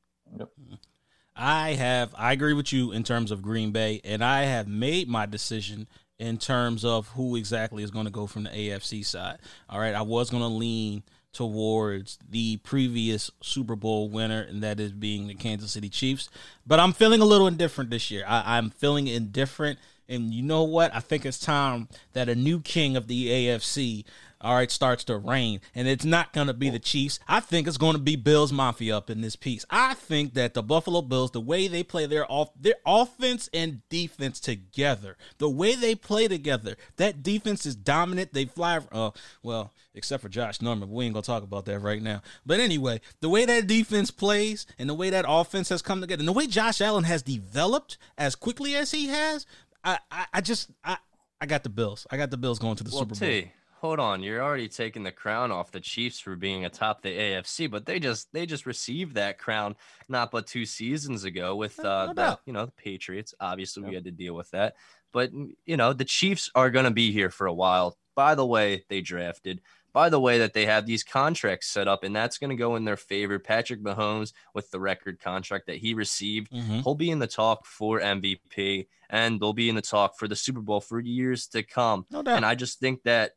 [1.36, 5.08] I have I agree with you in terms of Green Bay, and I have made
[5.08, 9.38] my decision in terms of who exactly is going to go from the AFC side.
[9.68, 11.02] All right, I was going to lean
[11.34, 16.30] towards the previous Super Bowl winner, and that is being the Kansas City Chiefs.
[16.66, 18.24] But I'm feeling a little indifferent this year.
[18.26, 19.78] I, I'm feeling indifferent.
[20.08, 20.94] And you know what?
[20.94, 24.04] I think it's time that a new king of the AFC
[24.44, 25.60] all right, starts to rain.
[25.74, 27.18] And it's not going to be the Chiefs.
[27.26, 29.64] I think it's going to be Bills Mafia up in this piece.
[29.70, 33.80] I think that the Buffalo Bills, the way they play their off their offense and
[33.88, 38.32] defense together, the way they play together, that defense is dominant.
[38.32, 39.10] They fly uh
[39.42, 42.22] well, except for Josh Norman, we ain't gonna talk about that right now.
[42.44, 46.20] But anyway, the way that defense plays and the way that offense has come together,
[46.20, 49.46] and the way Josh Allen has developed as quickly as he has,
[49.82, 50.98] I I, I just I
[51.40, 52.06] I got the Bills.
[52.10, 53.28] I got the Bills going to the Well, Super Bowl.
[53.28, 53.50] T,
[53.84, 54.22] hold on.
[54.22, 57.98] You're already taking the crown off the Chiefs for being atop the AFC, but they
[58.00, 59.76] just they just received that crown
[60.08, 63.34] not but two seasons ago with uh the, you know the Patriots.
[63.40, 64.74] Obviously, we had to deal with that,
[65.12, 65.30] but
[65.66, 67.98] you know the Chiefs are going to be here for a while.
[68.14, 69.60] By the way, they drafted.
[69.92, 72.74] By the way, that they have these contracts set up, and that's going to go
[72.76, 73.38] in their favor.
[73.38, 76.82] Patrick Mahomes, with the record contract that he received, Mhm.
[76.82, 80.34] he'll be in the talk for MVP, and they'll be in the talk for the
[80.34, 82.06] Super Bowl for years to come.
[82.10, 82.36] No doubt.
[82.38, 83.34] And I just think that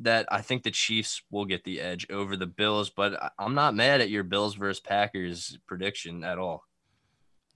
[0.00, 3.54] that I think the Chiefs will get the edge over the Bills, but I- I'm
[3.54, 6.64] not mad at your Bills versus Packers prediction at all.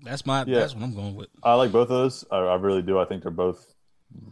[0.01, 0.61] That's my Yeah.
[0.61, 1.29] that's what I'm going with.
[1.43, 2.25] I like both of those.
[2.31, 2.99] I, I really do.
[2.99, 3.75] I think they're both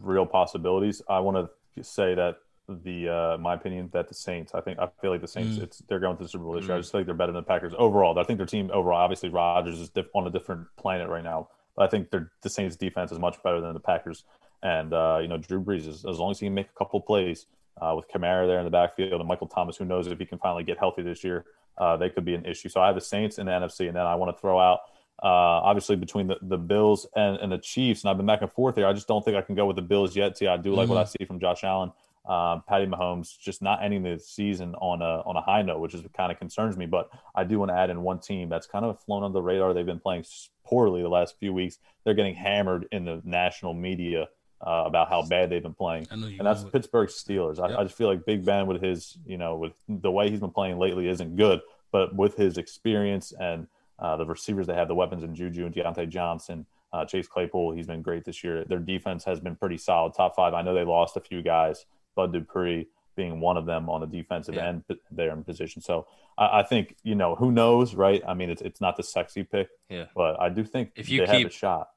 [0.01, 1.01] real possibilities.
[1.09, 2.37] I want to say that
[2.67, 4.53] the, uh, my opinion, that the Saints.
[4.53, 5.57] I think I feel like the Saints.
[5.57, 5.63] Mm.
[5.63, 6.75] It's they're going to the Super Bowl this year.
[6.75, 8.17] I just think they're better than the Packers overall.
[8.19, 8.99] I think their team overall.
[8.99, 11.49] Obviously, Rodgers is diff- on a different planet right now.
[11.75, 14.25] But I think their the Saints defense is much better than the Packers.
[14.63, 16.99] And uh, you know, Drew Brees is as long as he can make a couple
[17.01, 17.45] plays
[17.81, 20.37] uh, with Kamara there in the backfield and Michael Thomas, who knows if he can
[20.37, 21.45] finally get healthy this year,
[21.77, 22.69] uh, they could be an issue.
[22.69, 24.81] So I have the Saints in the NFC, and then I want to throw out
[25.23, 28.51] uh, obviously between the, the Bills and, and the Chiefs, and I've been back and
[28.51, 28.87] forth here.
[28.87, 30.37] I just don't think I can go with the Bills yet.
[30.37, 31.91] See, I do like what I see from Josh Allen.
[32.25, 35.95] Um, Patty Mahomes just not ending the season on a on a high note, which
[35.95, 36.85] is kind of concerns me.
[36.85, 39.41] But I do want to add in one team that's kind of flown under the
[39.41, 39.73] radar.
[39.73, 40.25] They've been playing
[40.63, 41.79] poorly the last few weeks.
[42.03, 44.27] They're getting hammered in the national media
[44.65, 46.69] uh, about how bad they've been playing, I and that's the.
[46.69, 47.59] Pittsburgh Steelers.
[47.59, 47.79] I, Yep.
[47.79, 50.51] I just feel like Big Ben with his you know with the way he's been
[50.51, 53.67] playing lately isn't good, but with his experience and
[53.99, 57.73] uh, the receivers they have, the weapons in Juju and Diontae Johnson, uh, Chase Claypool,
[57.73, 58.63] he's been great this year.
[58.65, 60.53] Their defense has been pretty solid, top five.
[60.53, 61.85] I know they lost a few guys,
[62.15, 64.67] Bud Dupree being one of them on the defensive Yeah.
[64.69, 65.81] end there in position.
[65.81, 66.07] So
[66.37, 68.23] I, I think you know who knows, right?
[68.27, 70.05] I mean, it's it's not the sexy pick, Yeah.
[70.15, 71.89] but I do think If you they have keep- a shot.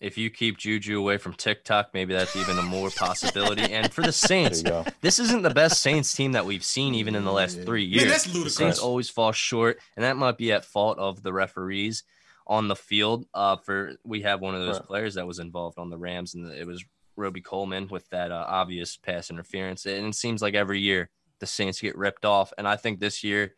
[0.00, 3.72] If you keep Juju away from TikTok, maybe that's even a more possibility.
[3.72, 4.62] And for the Saints,
[5.00, 8.02] this isn't the best Saints team that we've seen even in the last three years.
[8.04, 8.48] Man, that's The.
[8.48, 12.04] Saints always fall short, and that might be at fault of the referees
[12.46, 13.26] on the field.
[13.34, 14.86] Uh, for we have one of those Right.
[14.86, 16.84] players that was involved on the Rams, and it was
[17.16, 19.84] Robey-Coleman with that uh, obvious pass interference.
[19.84, 23.24] And it seems like every year the Saints get ripped off, and I think this
[23.24, 23.54] year.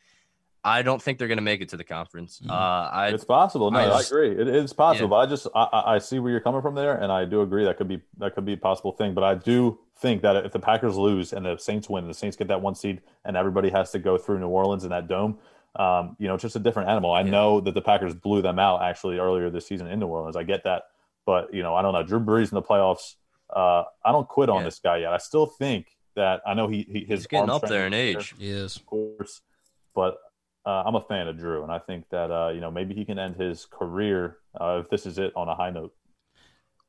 [0.62, 2.40] I don't think they're going to make it to the conference.
[2.44, 2.50] Mhm.
[2.50, 3.70] Uh, I It's possible.
[3.70, 4.30] No, I I, agree.
[4.32, 5.06] It is possible.
[5.06, 5.10] Yeah.
[5.10, 7.40] But I just I, I I see where you're coming from there, and I do
[7.42, 9.14] agree that could be that could be a possible thing.
[9.14, 12.36] But I do think that if the Packers lose and the Saints win, the Saints
[12.36, 15.38] get that one seed, and everybody has to go through New Orleans in that dome.
[15.76, 17.12] Um, you know, it's just a different animal.
[17.12, 17.30] I Yeah.
[17.30, 20.36] know that the Packers blew them out actually earlier this season in New Orleans.
[20.36, 20.84] I get that,
[21.24, 22.02] but you know, I don't know.
[22.02, 23.14] Drew Brees in the playoffs.
[23.48, 24.64] Uh, I don't quit on Yeah.
[24.64, 25.12] this guy yet.
[25.12, 27.92] I still think that I know he, he his he's getting arm up there in
[27.92, 28.34] strength is age.
[28.38, 28.76] Yes.
[28.76, 29.40] of course.
[29.94, 30.18] But
[30.66, 33.04] uh, I'm a fan of Drew, and I think that uh, you know maybe he
[33.04, 35.94] can end his career uh, if this is it on a high note.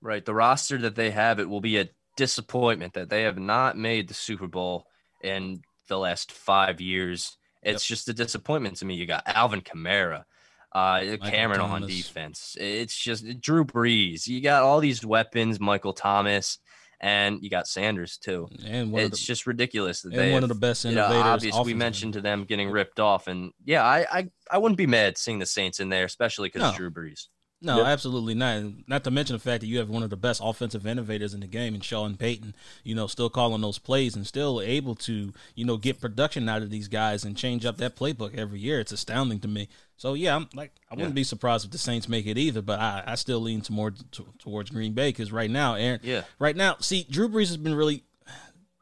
[0.02, 0.26] Right.
[0.26, 4.08] The roster that they have, it will be a disappointment that they have not made
[4.08, 4.88] the Super Bowl
[5.24, 7.38] in the last five years.
[7.62, 8.96] It's just a disappointment to me.
[8.96, 10.24] You got Alvin Kamara,
[10.72, 12.58] uh, Cameron on defense.
[12.60, 14.28] It's just Drew Brees.
[14.28, 16.58] You got all these weapons, Michael Thomas,
[17.02, 18.48] and you got Sanders too.
[18.66, 20.86] And one It's of the, just ridiculous that and they one have, of the best
[20.86, 21.26] you know, innovators.
[21.26, 24.88] obvious, we mentioned to them getting ripped off, and yeah, I I, I wouldn't be
[24.88, 26.78] mad seeing the Saints in there, especially because No.
[26.78, 27.28] Drew Brees.
[27.64, 27.86] No, Yep.
[27.86, 28.64] absolutely not.
[28.88, 31.42] Not to mention the fact that you have one of the best offensive innovators in
[31.42, 35.32] the game in Sean Payton, you know, still calling those plays and still able to,
[35.54, 38.80] you know, get production out of these guys and change up that playbook every year.
[38.80, 39.70] It's astounding to me.
[40.02, 42.80] So yeah, I'm like I wouldn't be surprised if the Saints make it either, but
[42.80, 44.04] I, I still lean towards
[44.40, 46.24] towards Green Bay because right now, Aaron, Yeah.
[46.40, 48.04] right now, see, Drew Brees has been really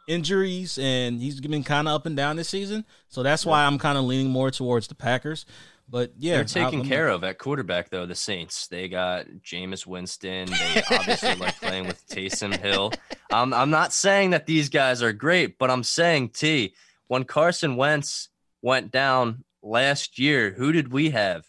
[0.08, 3.78] injuries and he's been kind of up and down this season, so that's why I'm
[3.78, 5.46] kind of leaning more towards the Packers.
[5.90, 8.06] But yeah, They're taken care of at quarterback, though.
[8.06, 8.68] The Saints.
[8.68, 10.48] They got Jameis Winston.
[10.48, 12.94] They obviously like playing with Taysom Hill.
[13.30, 16.76] Um, I'm not saying that these guys are great, but I'm saying T.
[17.08, 18.30] When Carson Wentz
[18.62, 21.46] went down last year, who did we have?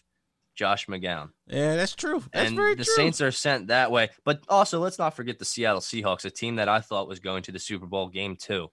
[0.55, 1.29] Josh McCown.
[1.47, 2.23] Yeah, that's true.
[2.33, 2.93] That's and very the true.
[2.93, 4.09] Saints are sent that way.
[4.25, 7.43] But also, let's not forget the Seattle Seahawks, a team that I thought was going
[7.43, 8.69] to the Super Bowl game two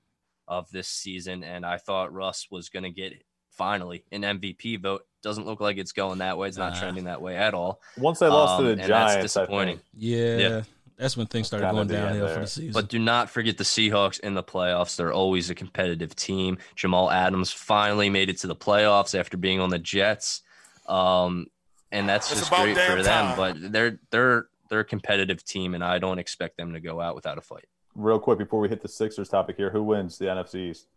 [0.48, 1.44] of this season.
[1.44, 3.22] And I thought Russ was going to get
[3.52, 5.02] finally an MVP vote.
[5.22, 6.48] Doesn't look like it's going that way.
[6.48, 6.80] It's not Nah.
[6.80, 7.80] trending that way at all.
[7.96, 9.76] Once they lost Um, to and the that's Giants, I disappointing.
[9.76, 9.86] think.
[9.94, 10.62] yeah, Yeah.
[10.98, 12.72] That's when things started going downhill for the season.
[12.72, 14.96] But do not forget the Seahawks in the playoffs.
[14.96, 16.58] They're always a competitive team.
[16.74, 20.42] Jamal Adams finally made it to the playoffs after being on the Jets.
[20.86, 21.46] Um,
[21.92, 23.36] and that's It's just great damn for them.
[23.36, 27.14] But they're they're they're a competitive team, and I don't expect them to go out
[27.14, 27.66] without a fight.
[27.94, 30.88] Real quick before we hit the Sixers topic here, who wins the NFC East?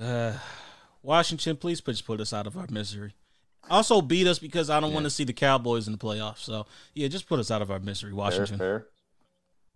[0.00, 0.34] Uh,
[1.02, 3.14] Washington, please put put us out of our misery.
[3.70, 6.38] Also beat us because I don't want to see the Cowboys in the playoffs.
[6.38, 8.58] So yeah, just put us out of our misery, Washington.
[8.58, 8.86] fair.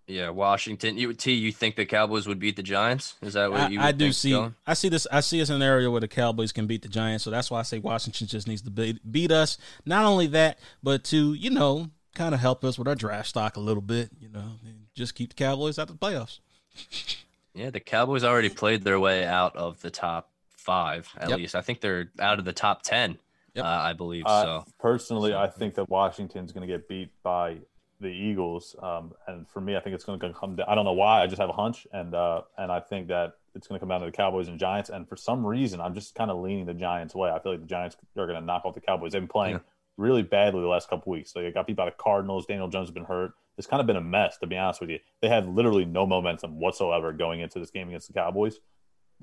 [0.09, 0.99] Yeah, Washington.
[0.99, 3.15] You T, you think the Cowboys would beat the Giants?
[3.23, 3.81] Is that what I, you?
[3.81, 4.31] I do think's see.
[4.33, 4.55] going?
[4.67, 5.07] I see this.
[5.13, 7.23] I see a scenario where the Cowboys can beat the Giants.
[7.25, 9.59] So that's why I say Washington just needs to beat, beat us.
[9.87, 13.57] Not only that, but to you know kind of help us with our draft stock
[13.57, 14.11] a little bit.
[14.21, 16.41] You know, and just keep the Cowboys out of the playoffs.
[17.55, 21.07] Yeah, the Cowboys already played their way out of the top five.
[21.19, 21.39] At Yep.
[21.39, 23.19] least I think they're out of the top ten.
[23.55, 23.65] Yep.
[23.65, 24.65] Uh, I believe Uh, so.
[24.79, 27.59] personally, I think that Washington's going to get beat by
[28.01, 30.67] the Eagles, um, and for me, I think it's going to come down.
[30.69, 31.23] I don't know why.
[31.23, 33.91] I just have a hunch, and uh, and I think that it's going to come
[33.91, 34.89] down to the Cowboys and Giants.
[34.91, 37.31] And for some reason, I'm just kind of leaning the Giants' way.
[37.31, 39.13] I feel like the Giants are going to knock off the Cowboys.
[39.13, 39.61] They've been playing Yeah.
[39.99, 41.33] really badly the last couple weeks.
[41.33, 42.47] They got beat by the Cardinals.
[42.47, 43.33] Daniel Jones has been hurt.
[43.59, 44.99] It's kind of been a mess, to be honest with you.
[45.21, 48.59] They had literally no momentum whatsoever going into this game against the Cowboys,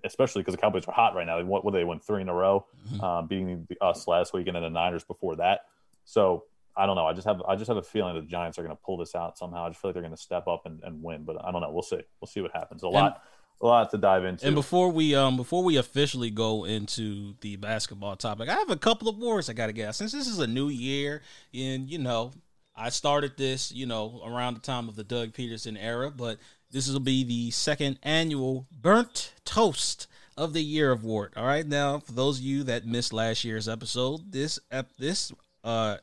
[0.04, 1.38] especially because the Cowboys are hot right now.
[1.38, 2.66] They won, what, they won three in a row,
[3.02, 5.62] um, beating the, us last week and then the Niners before that.
[6.06, 6.46] So
[6.80, 7.06] I don't know.
[7.06, 8.98] I just have I just have a feeling that the Giants are going to pull
[8.98, 9.66] this out somehow.
[9.66, 11.62] I just feel like they're going to step up and, and win, but I don't
[11.62, 11.72] know.
[11.72, 12.00] We'll see.
[12.22, 12.84] We'll see what happens.
[12.84, 13.22] A lot,
[13.62, 14.46] a lot to dive into.
[14.46, 18.78] And before we um before we officially go into the basketball topic, I have a
[18.78, 19.96] couple of words I got to get out.
[19.96, 21.22] Since this is a new year,
[21.54, 22.32] and you know,
[22.76, 26.38] I started this you know around the time of the Doug Pederson era, but
[26.72, 30.08] this will be the second annual Burnt Toast
[30.38, 31.34] of the Year award.
[31.36, 35.32] All right, now for those of you that missed last year's episode, this ep- this
[35.64, 35.98] uh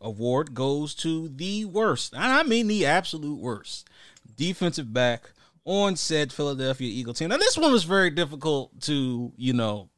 [0.00, 3.88] award goes to the worst, and I mean the absolute worst
[4.36, 5.30] defensive back
[5.64, 7.28] on said Philadelphia Eagle team.
[7.28, 9.88] Now this one was very difficult to, you know,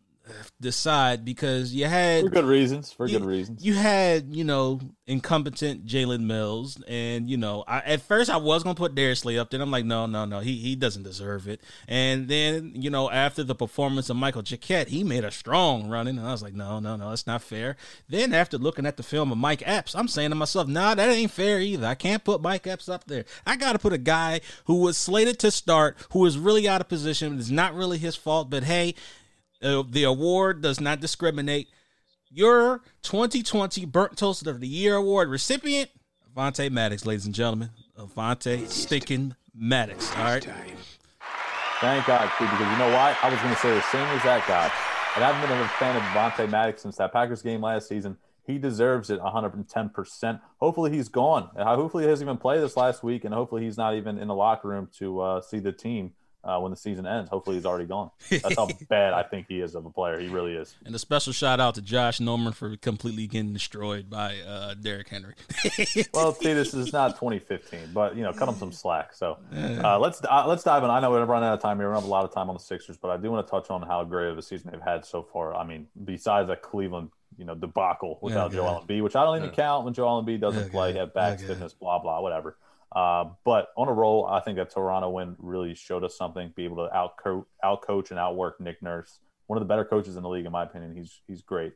[0.61, 2.93] decide because you had for good reasons.
[2.93, 3.65] For you, good reasons.
[3.65, 8.63] You had, you know, incompetent Jalen Mills, and you know, I, at first I was
[8.63, 9.61] gonna put Darius Slay up there.
[9.61, 11.61] I'm like, no, no, no, he he doesn't deserve it.
[11.89, 16.19] And then, you know, after the performance of Michael Jacquet, he made a strong running,
[16.19, 17.77] and I was like, no, no, no, that's not fair.
[18.09, 21.11] Then after looking at the film of Mike Epps, I'm saying to myself, nah, that
[21.11, 21.87] ain't fair either.
[21.87, 23.25] I can't put Mike Epps up there.
[23.47, 26.81] I got to put a guy who was slated to start, who is really out
[26.81, 27.39] of position.
[27.39, 28.95] It's not really his fault, but hey,
[29.65, 31.69] the award does not discriminate.
[32.31, 35.91] Your 2020 Burnt Toast of the Year award recipient,
[36.35, 37.71] Avonte Maddox, ladies and gentlemen.
[37.99, 40.11] Avonte stinking Maddox.
[40.17, 40.47] All right.
[41.81, 43.17] Thank God, too, because you know why?
[43.23, 44.71] I was going to say the same as that guy.
[45.17, 48.17] And I've been a fan of Avonte Maddox since that Packers game last season.
[48.47, 50.41] He deserves it 110%.
[50.59, 51.51] Hopefully he's gone.
[51.57, 54.29] Uh, Hopefully he hasn't even played this last week, and hopefully he's not even in
[54.29, 56.13] the locker room to uh, see the team
[56.45, 57.31] uh, when the season ends.
[57.31, 58.11] Hopefully he's already gone.
[58.31, 60.21] That's how bad I think he is of a player.
[60.21, 60.75] He really is.
[60.85, 65.09] And a special shout out to Josh Norman for completely getting destroyed by uh, Derrick
[65.09, 65.35] Henry.
[66.13, 69.15] Well, see, this is not 2015, but you know, cut him some slack.
[69.15, 70.91] So uh, let's uh, let's dive in.
[70.91, 71.89] I know we're running out of time here.
[71.89, 73.51] We don't have a lot of time on the Sixers, but I do want to
[73.51, 75.55] touch on how great of a season they've had so far.
[75.55, 78.57] I mean, besides that Cleveland, you know, debacle without Okay.
[78.57, 80.71] Joel Embiid, which I don't even count when Joel Embiid doesn't Okay.
[80.71, 82.57] play, have back stiffness, blah blah, whatever.
[82.95, 86.53] Uh, but on a roll, I think that Toronto win really showed us something.
[86.55, 87.15] Be able to out
[87.65, 90.63] outcoach and outwork Nick Nurse, one of the better coaches in the league, in my
[90.63, 90.95] opinion.
[90.95, 91.75] He's he's great.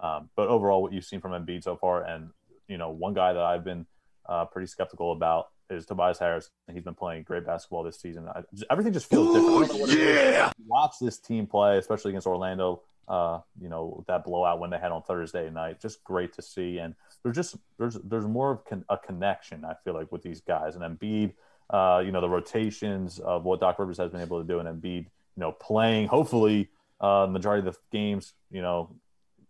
[0.00, 2.30] Um, but overall, what you've seen from Embiid so far, and
[2.68, 3.86] you know, one guy that I've been
[4.28, 6.50] uh, pretty skeptical about is Tobias Harris.
[6.68, 8.28] And he's been playing great basketball this season.
[8.28, 9.64] I, everything just feels different.
[9.64, 10.52] I don't know what it is.
[10.66, 12.82] Watch this team play, especially against Orlando.
[13.10, 16.78] Uh, you know that blowout when they had on Thursday night, just great to see.
[16.78, 19.64] And there's just there's there's more of con- a connection.
[19.64, 21.32] I feel like with these guys and Embiid.
[21.68, 24.68] Uh, you know the rotations of what Doc Rivers has been able to do, and
[24.68, 26.68] Embiid, you know, playing hopefully
[27.00, 28.32] uh, majority of the games.
[28.50, 28.90] You know,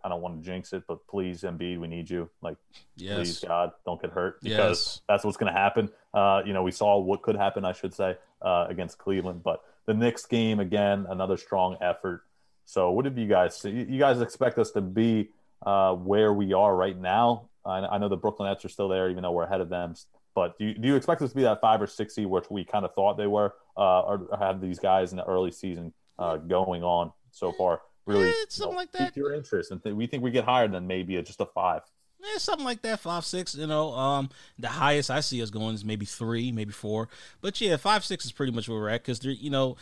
[0.04, 2.28] I don't want to jinx it, but please, Embiid, we need you.
[2.42, 2.56] Like
[2.98, 3.40] please.
[3.40, 5.00] God, don't get hurt because Yes.
[5.08, 5.90] that's what's going to happen.
[6.12, 9.42] Uh, you know, we saw what could happen, I should say, uh, against Cleveland.
[9.42, 12.22] But the Knicks game again, another strong effort.
[12.70, 13.56] So, what have you guys?
[13.56, 15.30] So you you guys expect us to be
[15.66, 17.48] uh, where we are right now?
[17.66, 19.96] I, I know the Brooklyn Nets are still there, even though we're ahead of them.
[20.36, 22.48] But do you, do you expect us to be that five or six seed, which
[22.48, 25.92] we kind of thought they were, uh, or have these guys in the early season
[26.20, 29.16] uh, going on so far really Yeah, you something know, like that.
[29.16, 31.82] your interest, and th- we think we get higher than maybe a, just a five.
[32.20, 33.56] Yeah, something like that, five six.
[33.56, 34.28] You know, um,
[34.60, 37.08] the highest I see us going is maybe three, maybe four.
[37.40, 39.76] But yeah, five six is pretty much where we're at because they're, you know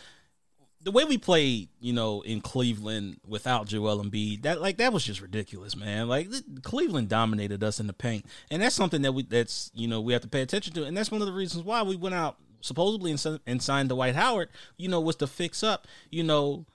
[0.81, 5.03] the way we played, you know, in Cleveland without Joel Embiid, that like that was
[5.03, 6.07] just ridiculous, man.
[6.07, 6.29] Like
[6.63, 10.13] Cleveland dominated us in the paint, and that's something that we that's you know we
[10.13, 12.37] have to pay attention to, and that's one of the reasons why we went out
[12.61, 14.49] supposedly and, and signed Dwight Howard.
[14.77, 16.65] You know, was to fix up, you know,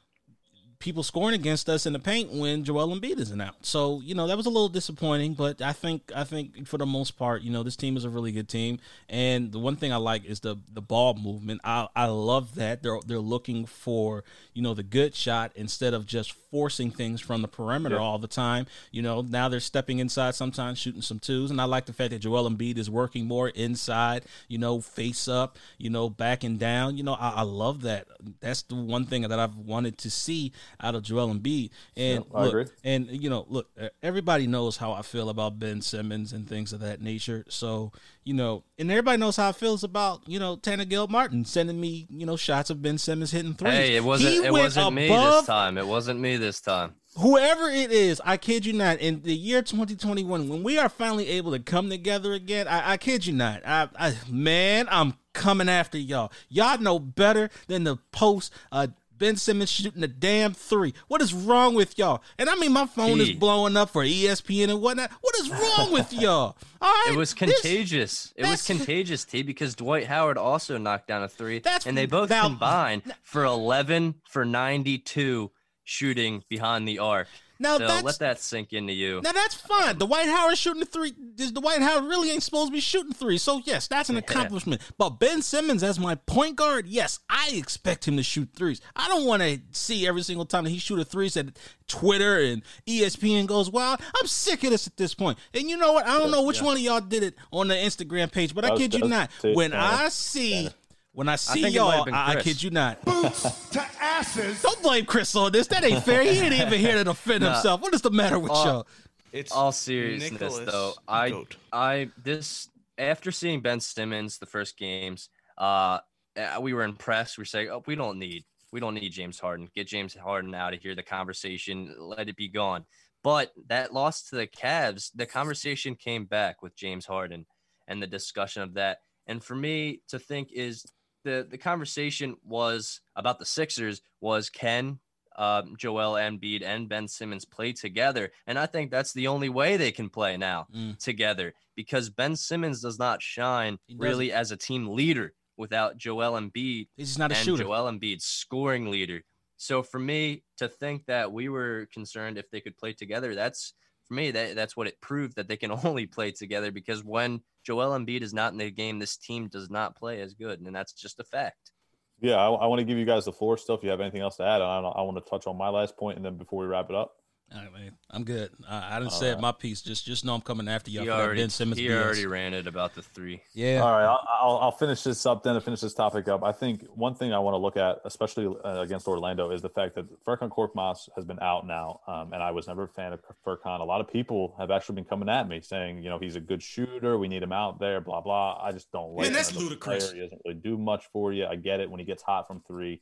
[0.85, 3.55] people scoring against us in the paint when Joel Embiid isn't out.
[3.63, 6.85] So you know that was a little disappointing, but I think I think for the
[6.85, 8.79] most part, you know, this team is a really good team.
[9.09, 11.63] And the one thing I like is the the ball movement.
[11.65, 16.05] I I love that they're they're looking for you know the good shot instead of
[16.07, 18.03] just forcing things from the perimeter Yeah.
[18.03, 18.67] all the time.
[18.93, 22.11] You know now they're stepping inside sometimes, shooting some twos, and I like the fact
[22.11, 24.25] that Joel Embiid is working more inside.
[24.49, 25.57] You know, face up.
[25.79, 26.99] You know, backing down.
[26.99, 28.07] You know, I, I love that.
[28.41, 31.71] That's the one thing that I've wanted to see out of Joel Embiid.
[31.97, 32.65] And Yeah, I look, agree.
[32.85, 36.73] and you know, look, uh, everybody knows how I feel about Ben Simmons and things
[36.73, 37.45] of that nature.
[37.49, 37.93] So,
[38.25, 41.81] you know, and everybody knows how I feels about you know Tanner Gill Martin sending
[41.81, 43.73] me you know shots of Ben Simmons hitting threes.
[43.73, 45.79] Hey, it wasn't He it wasn't me this time.
[45.79, 46.95] It wasn't me this time.
[47.19, 51.29] whoever it is, I kid you not, in the year 2021, when we are finally
[51.29, 55.69] able to come together again, I, I kid you not, I, I man, I'm coming
[55.69, 56.33] after y'all.
[56.49, 58.89] Y'all know better than to post uh,
[59.19, 60.93] Ben Simmons shooting a damn three.
[61.09, 62.23] What is wrong with y'all?
[62.39, 65.11] And I mean, my phone is blowing up for ESPN and whatnot.
[65.21, 66.57] What is wrong with y'all?
[66.81, 68.33] All right, It was this- contagious.
[68.37, 72.07] it was contagious, T, because Dwight Howard also knocked down a three, That's and they
[72.07, 75.51] both now- combined for 11 for 92
[75.85, 77.29] shooting behind the arc.
[77.65, 79.21] Now so that's let that sink into you.
[79.23, 79.99] Now that's fine.
[79.99, 81.13] The Dwight Howard shooting the three.
[81.39, 83.39] Is the Dwight Howard really ain't supposed to be shooting three?
[83.39, 84.81] So yes, that's an accomplishment.
[84.99, 88.81] But Ben Simmons as my point guard, yes, I expect him to shoot threes.
[88.95, 92.39] I don't want to see every single time that he shoot a three that Twitter
[92.39, 94.01] and ESPN goes wild.
[94.21, 95.39] I'm sick of this at this point.
[95.53, 96.07] And you know what?
[96.07, 98.71] I don't know which one of y'all did it on the Instagram page, but I
[98.71, 99.31] That kid you not.
[99.41, 99.55] Tanner.
[99.55, 100.69] When I see.
[101.15, 103.05] When I see think it might have y'all, I, I kid you not.
[103.05, 104.61] Boots to asses.
[104.63, 105.69] Don't blame Chris on this.
[105.69, 106.23] That ain't fair.
[106.23, 107.53] He ain't even here to defend Nah.
[107.55, 107.81] himself.
[107.81, 108.87] What is the matter with Uh, y'all?
[109.33, 111.57] It's all seriousness Nicholas though i Goat.
[111.73, 115.99] i this after seeing ben simmons the first games uh
[116.37, 119.41] uh, we were impressed we are saying oh we don't need we don't need james
[119.41, 122.85] harden get james harden out of here the conversation let it be gone
[123.25, 127.47] but that loss to the Cavs, the conversation came back with James Harden
[127.89, 128.99] and the discussion of that.
[129.27, 130.85] And for me to think is
[131.25, 134.99] the the conversation was about the Sixers was can
[135.37, 139.77] um, Joel Embiid and Ben Simmons play together, and I think that's the only way
[139.77, 140.97] they can play now Mm.
[140.99, 146.87] together because Ben Simmons does not shine really as a team leader without Joel Embiid
[146.97, 147.65] He's not a and shooter.
[147.65, 149.23] Joel Embiid scoring leader.
[149.57, 153.73] So for me to think that we were concerned if they could play together, that's
[154.07, 157.41] for me that that's what it proved that they can only play together because when
[157.65, 160.75] Joel Embiid is not in the game, this team does not play as good, and
[160.75, 161.73] that's just a fact.
[162.21, 163.77] Yeah, I, I want to give you guys the floor still.
[163.77, 165.97] If you have anything else to add, I, I want to touch on my last
[165.97, 167.13] point, and then before we wrap it up,
[167.53, 167.93] All right, man.
[168.11, 168.51] I'm good.
[168.69, 169.81] I, I didn't say it my piece.
[169.81, 172.03] Just just know I'm coming after y'all He for already, Ben Simmons he BS.
[172.03, 173.43] already ranted about the three.
[173.53, 173.79] yeah.
[173.81, 176.43] All right, I'll, I'll, I'll finish this up then to finish this topic up.
[176.43, 179.69] I think one thing I want to look at, especially uh, against Orlando, is the
[179.69, 183.13] fact that Furkan Korkmaz has been out now, um, and I was never a fan
[183.13, 183.79] of Furkan.
[183.81, 186.41] A lot of people have actually been coming at me saying, you know, he's a
[186.41, 187.19] good shooter.
[187.19, 188.01] We need him out there.
[188.01, 188.59] Blah blah.
[188.61, 189.27] I just don't like.
[189.27, 190.11] Man, that's him ludicrous.
[190.11, 190.15] player.
[190.23, 191.47] He doesn't really do much for you.
[191.47, 191.89] I get it.
[191.91, 193.01] When he gets hot from three,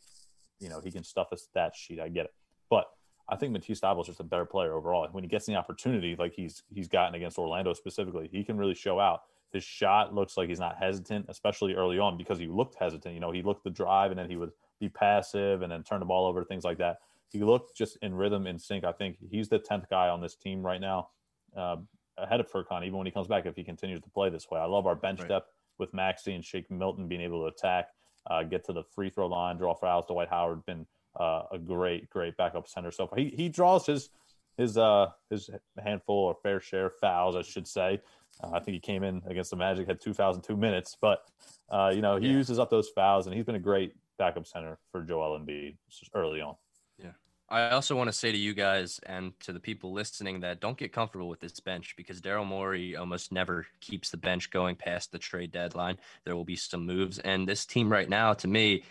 [0.60, 2.00] you know, he can stuff a stat sheet.
[2.00, 2.34] I get it,
[2.68, 2.84] but
[3.28, 5.08] I think Matisse Thybulle is just a better player overall.
[5.12, 8.74] When he gets the opportunity, like he's he's gotten against Orlando specifically, he can really
[8.74, 9.22] show out.
[9.52, 13.14] His shot looks like he's not hesitant, especially early on because he looked hesitant.
[13.14, 16.00] You know, he looked the drive and then he would be passive and then turn
[16.00, 16.98] the ball over, things like that.
[17.28, 18.84] He looked just in rhythm, in sync.
[18.84, 21.08] I think he's the tenth guy on this team right now,
[21.56, 21.76] uh,
[22.16, 22.82] ahead of Furkan.
[22.84, 24.94] Even when he comes back, if he continues to play this way, I love our
[24.94, 25.28] bench Right.
[25.28, 27.88] depth with Maxey and Shake Milton being able to attack,
[28.26, 30.06] uh, get to the free throw line, draw fouls.
[30.06, 30.86] To Dwight Howard been
[31.18, 32.90] uh, a great, great backup center.
[32.90, 33.18] So far.
[33.18, 34.10] he he draws his
[34.56, 35.50] his uh his
[35.82, 38.00] handful or fair share of fouls, I should say.
[38.42, 40.96] Uh, I think he came in against the Magic, had two fouls in two minutes,
[41.00, 41.24] but
[41.70, 42.34] uh, you know he Yeah.
[42.34, 45.76] uses up those fouls, and he's been a great backup center for Joel Embiid
[46.14, 46.54] early on.
[46.98, 47.12] Yeah,
[47.48, 50.76] I also want to say to you guys and to the people listening that don't
[50.76, 55.12] get comfortable with this bench because Daryl Morey almost never keeps the bench going past
[55.12, 55.98] the trade deadline.
[56.24, 58.84] There will be some moves, and this team right now, to me,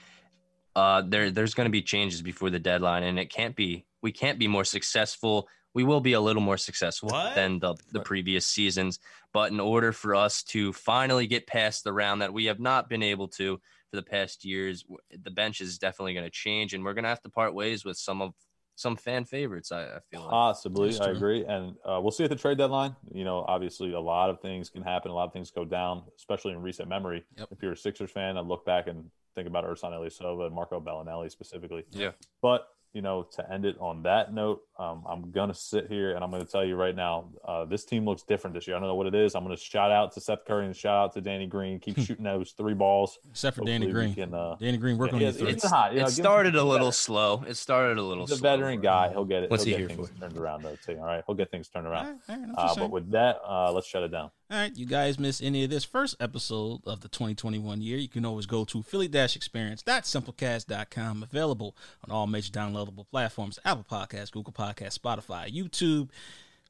[0.76, 4.12] uh, there there's going to be changes before the deadline, and it can't be we
[4.12, 5.48] can't be more successful.
[5.74, 7.36] We will be a little more successful What?
[7.36, 9.00] than the the previous seasons,
[9.34, 12.90] but in order for us to finally get past the round that we have not
[12.90, 13.60] been able to
[13.90, 14.86] for the past years,
[15.24, 17.84] the bench is definitely going to change, and we're going to have to part ways
[17.86, 18.34] with some of
[18.76, 19.72] some fan favorites.
[19.72, 20.28] I, I feel.
[20.28, 22.96] Possibly, That's I agree, and uh, we'll see at the trade deadline.
[23.14, 26.04] You know, obviously, a lot of things can happen, a lot of things go down,
[26.18, 27.24] especially in recent memory.
[27.38, 27.48] Yep.
[27.52, 30.80] If you're a Sixers fan, I look back and think about Ersan Ilyasova and Marco
[30.80, 31.84] Belinelli specifically.
[31.92, 32.12] Yeah.
[32.42, 36.22] But you know, to end it on that note, um, I'm gonna sit here and
[36.26, 38.76] I'm gonna tell you right now, uh, this team looks different this year.
[38.76, 39.34] I don't know what it is.
[39.34, 41.80] I'm gonna shout out to Seth Curry and shout out to Danny Green.
[41.80, 43.18] Keep shooting those three balls.
[43.30, 44.30] Except for Danny Hopefully we Green.
[44.32, 45.94] can, uh, Danny Green, working yeah, on your it's- hot.
[45.94, 47.46] You know, it give started a little slow.
[47.48, 48.26] It started a little.
[48.28, 49.10] He's a veteran but- guy.
[49.10, 49.52] He'll get it.
[49.52, 50.20] What's he'll he get here things for?
[50.20, 50.98] turned around though too.
[51.00, 52.20] All right, he'll get things turned around.
[52.28, 54.32] right, all right, Uh, but with that, uh, let's shut it down.
[54.52, 58.10] All right, you guys miss any of this first episode of the 2021 year, you
[58.10, 61.74] can always go to philly-experience.simplecast.com, available
[62.04, 66.10] on all major downloadable platforms, Apple Podcasts, Google Podcasts, Spotify, YouTube,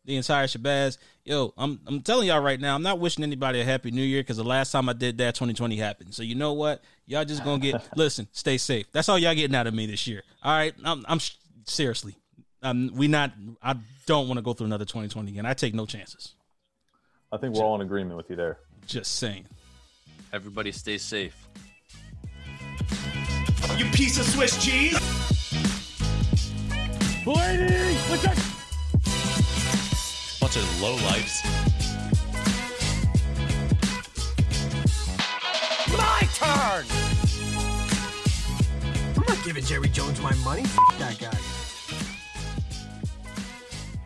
[0.05, 0.99] the entire shabazz.
[1.25, 4.21] Yo, I'm I'm telling y'all right now, I'm not wishing anybody a happy new year
[4.21, 6.13] because the last time I did that, 2020 happened.
[6.13, 6.83] So you know what?
[7.07, 8.91] Y'all just gonna get listen, stay safe.
[8.91, 10.21] That's all y'all getting out of me this year.
[10.43, 11.19] All right, I'm, I'm
[11.65, 12.15] seriously,
[12.61, 13.31] um, we not.
[13.63, 15.47] I don't want to go through another 2020 again.
[15.47, 16.35] I take no chances.
[17.33, 18.57] I think we're all in agreement with you there.
[18.85, 19.45] Just saying.
[20.33, 21.47] Everybody stay safe.
[23.77, 24.99] You piece of Swiss cheese.
[30.41, 31.41] Bunch of low lives.
[35.97, 36.85] My turn!
[39.15, 40.63] I'm not giving Jerry Jones my money.
[40.63, 41.37] F- that guy.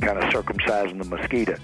[0.05, 1.55] kind of circumcising the mosquito.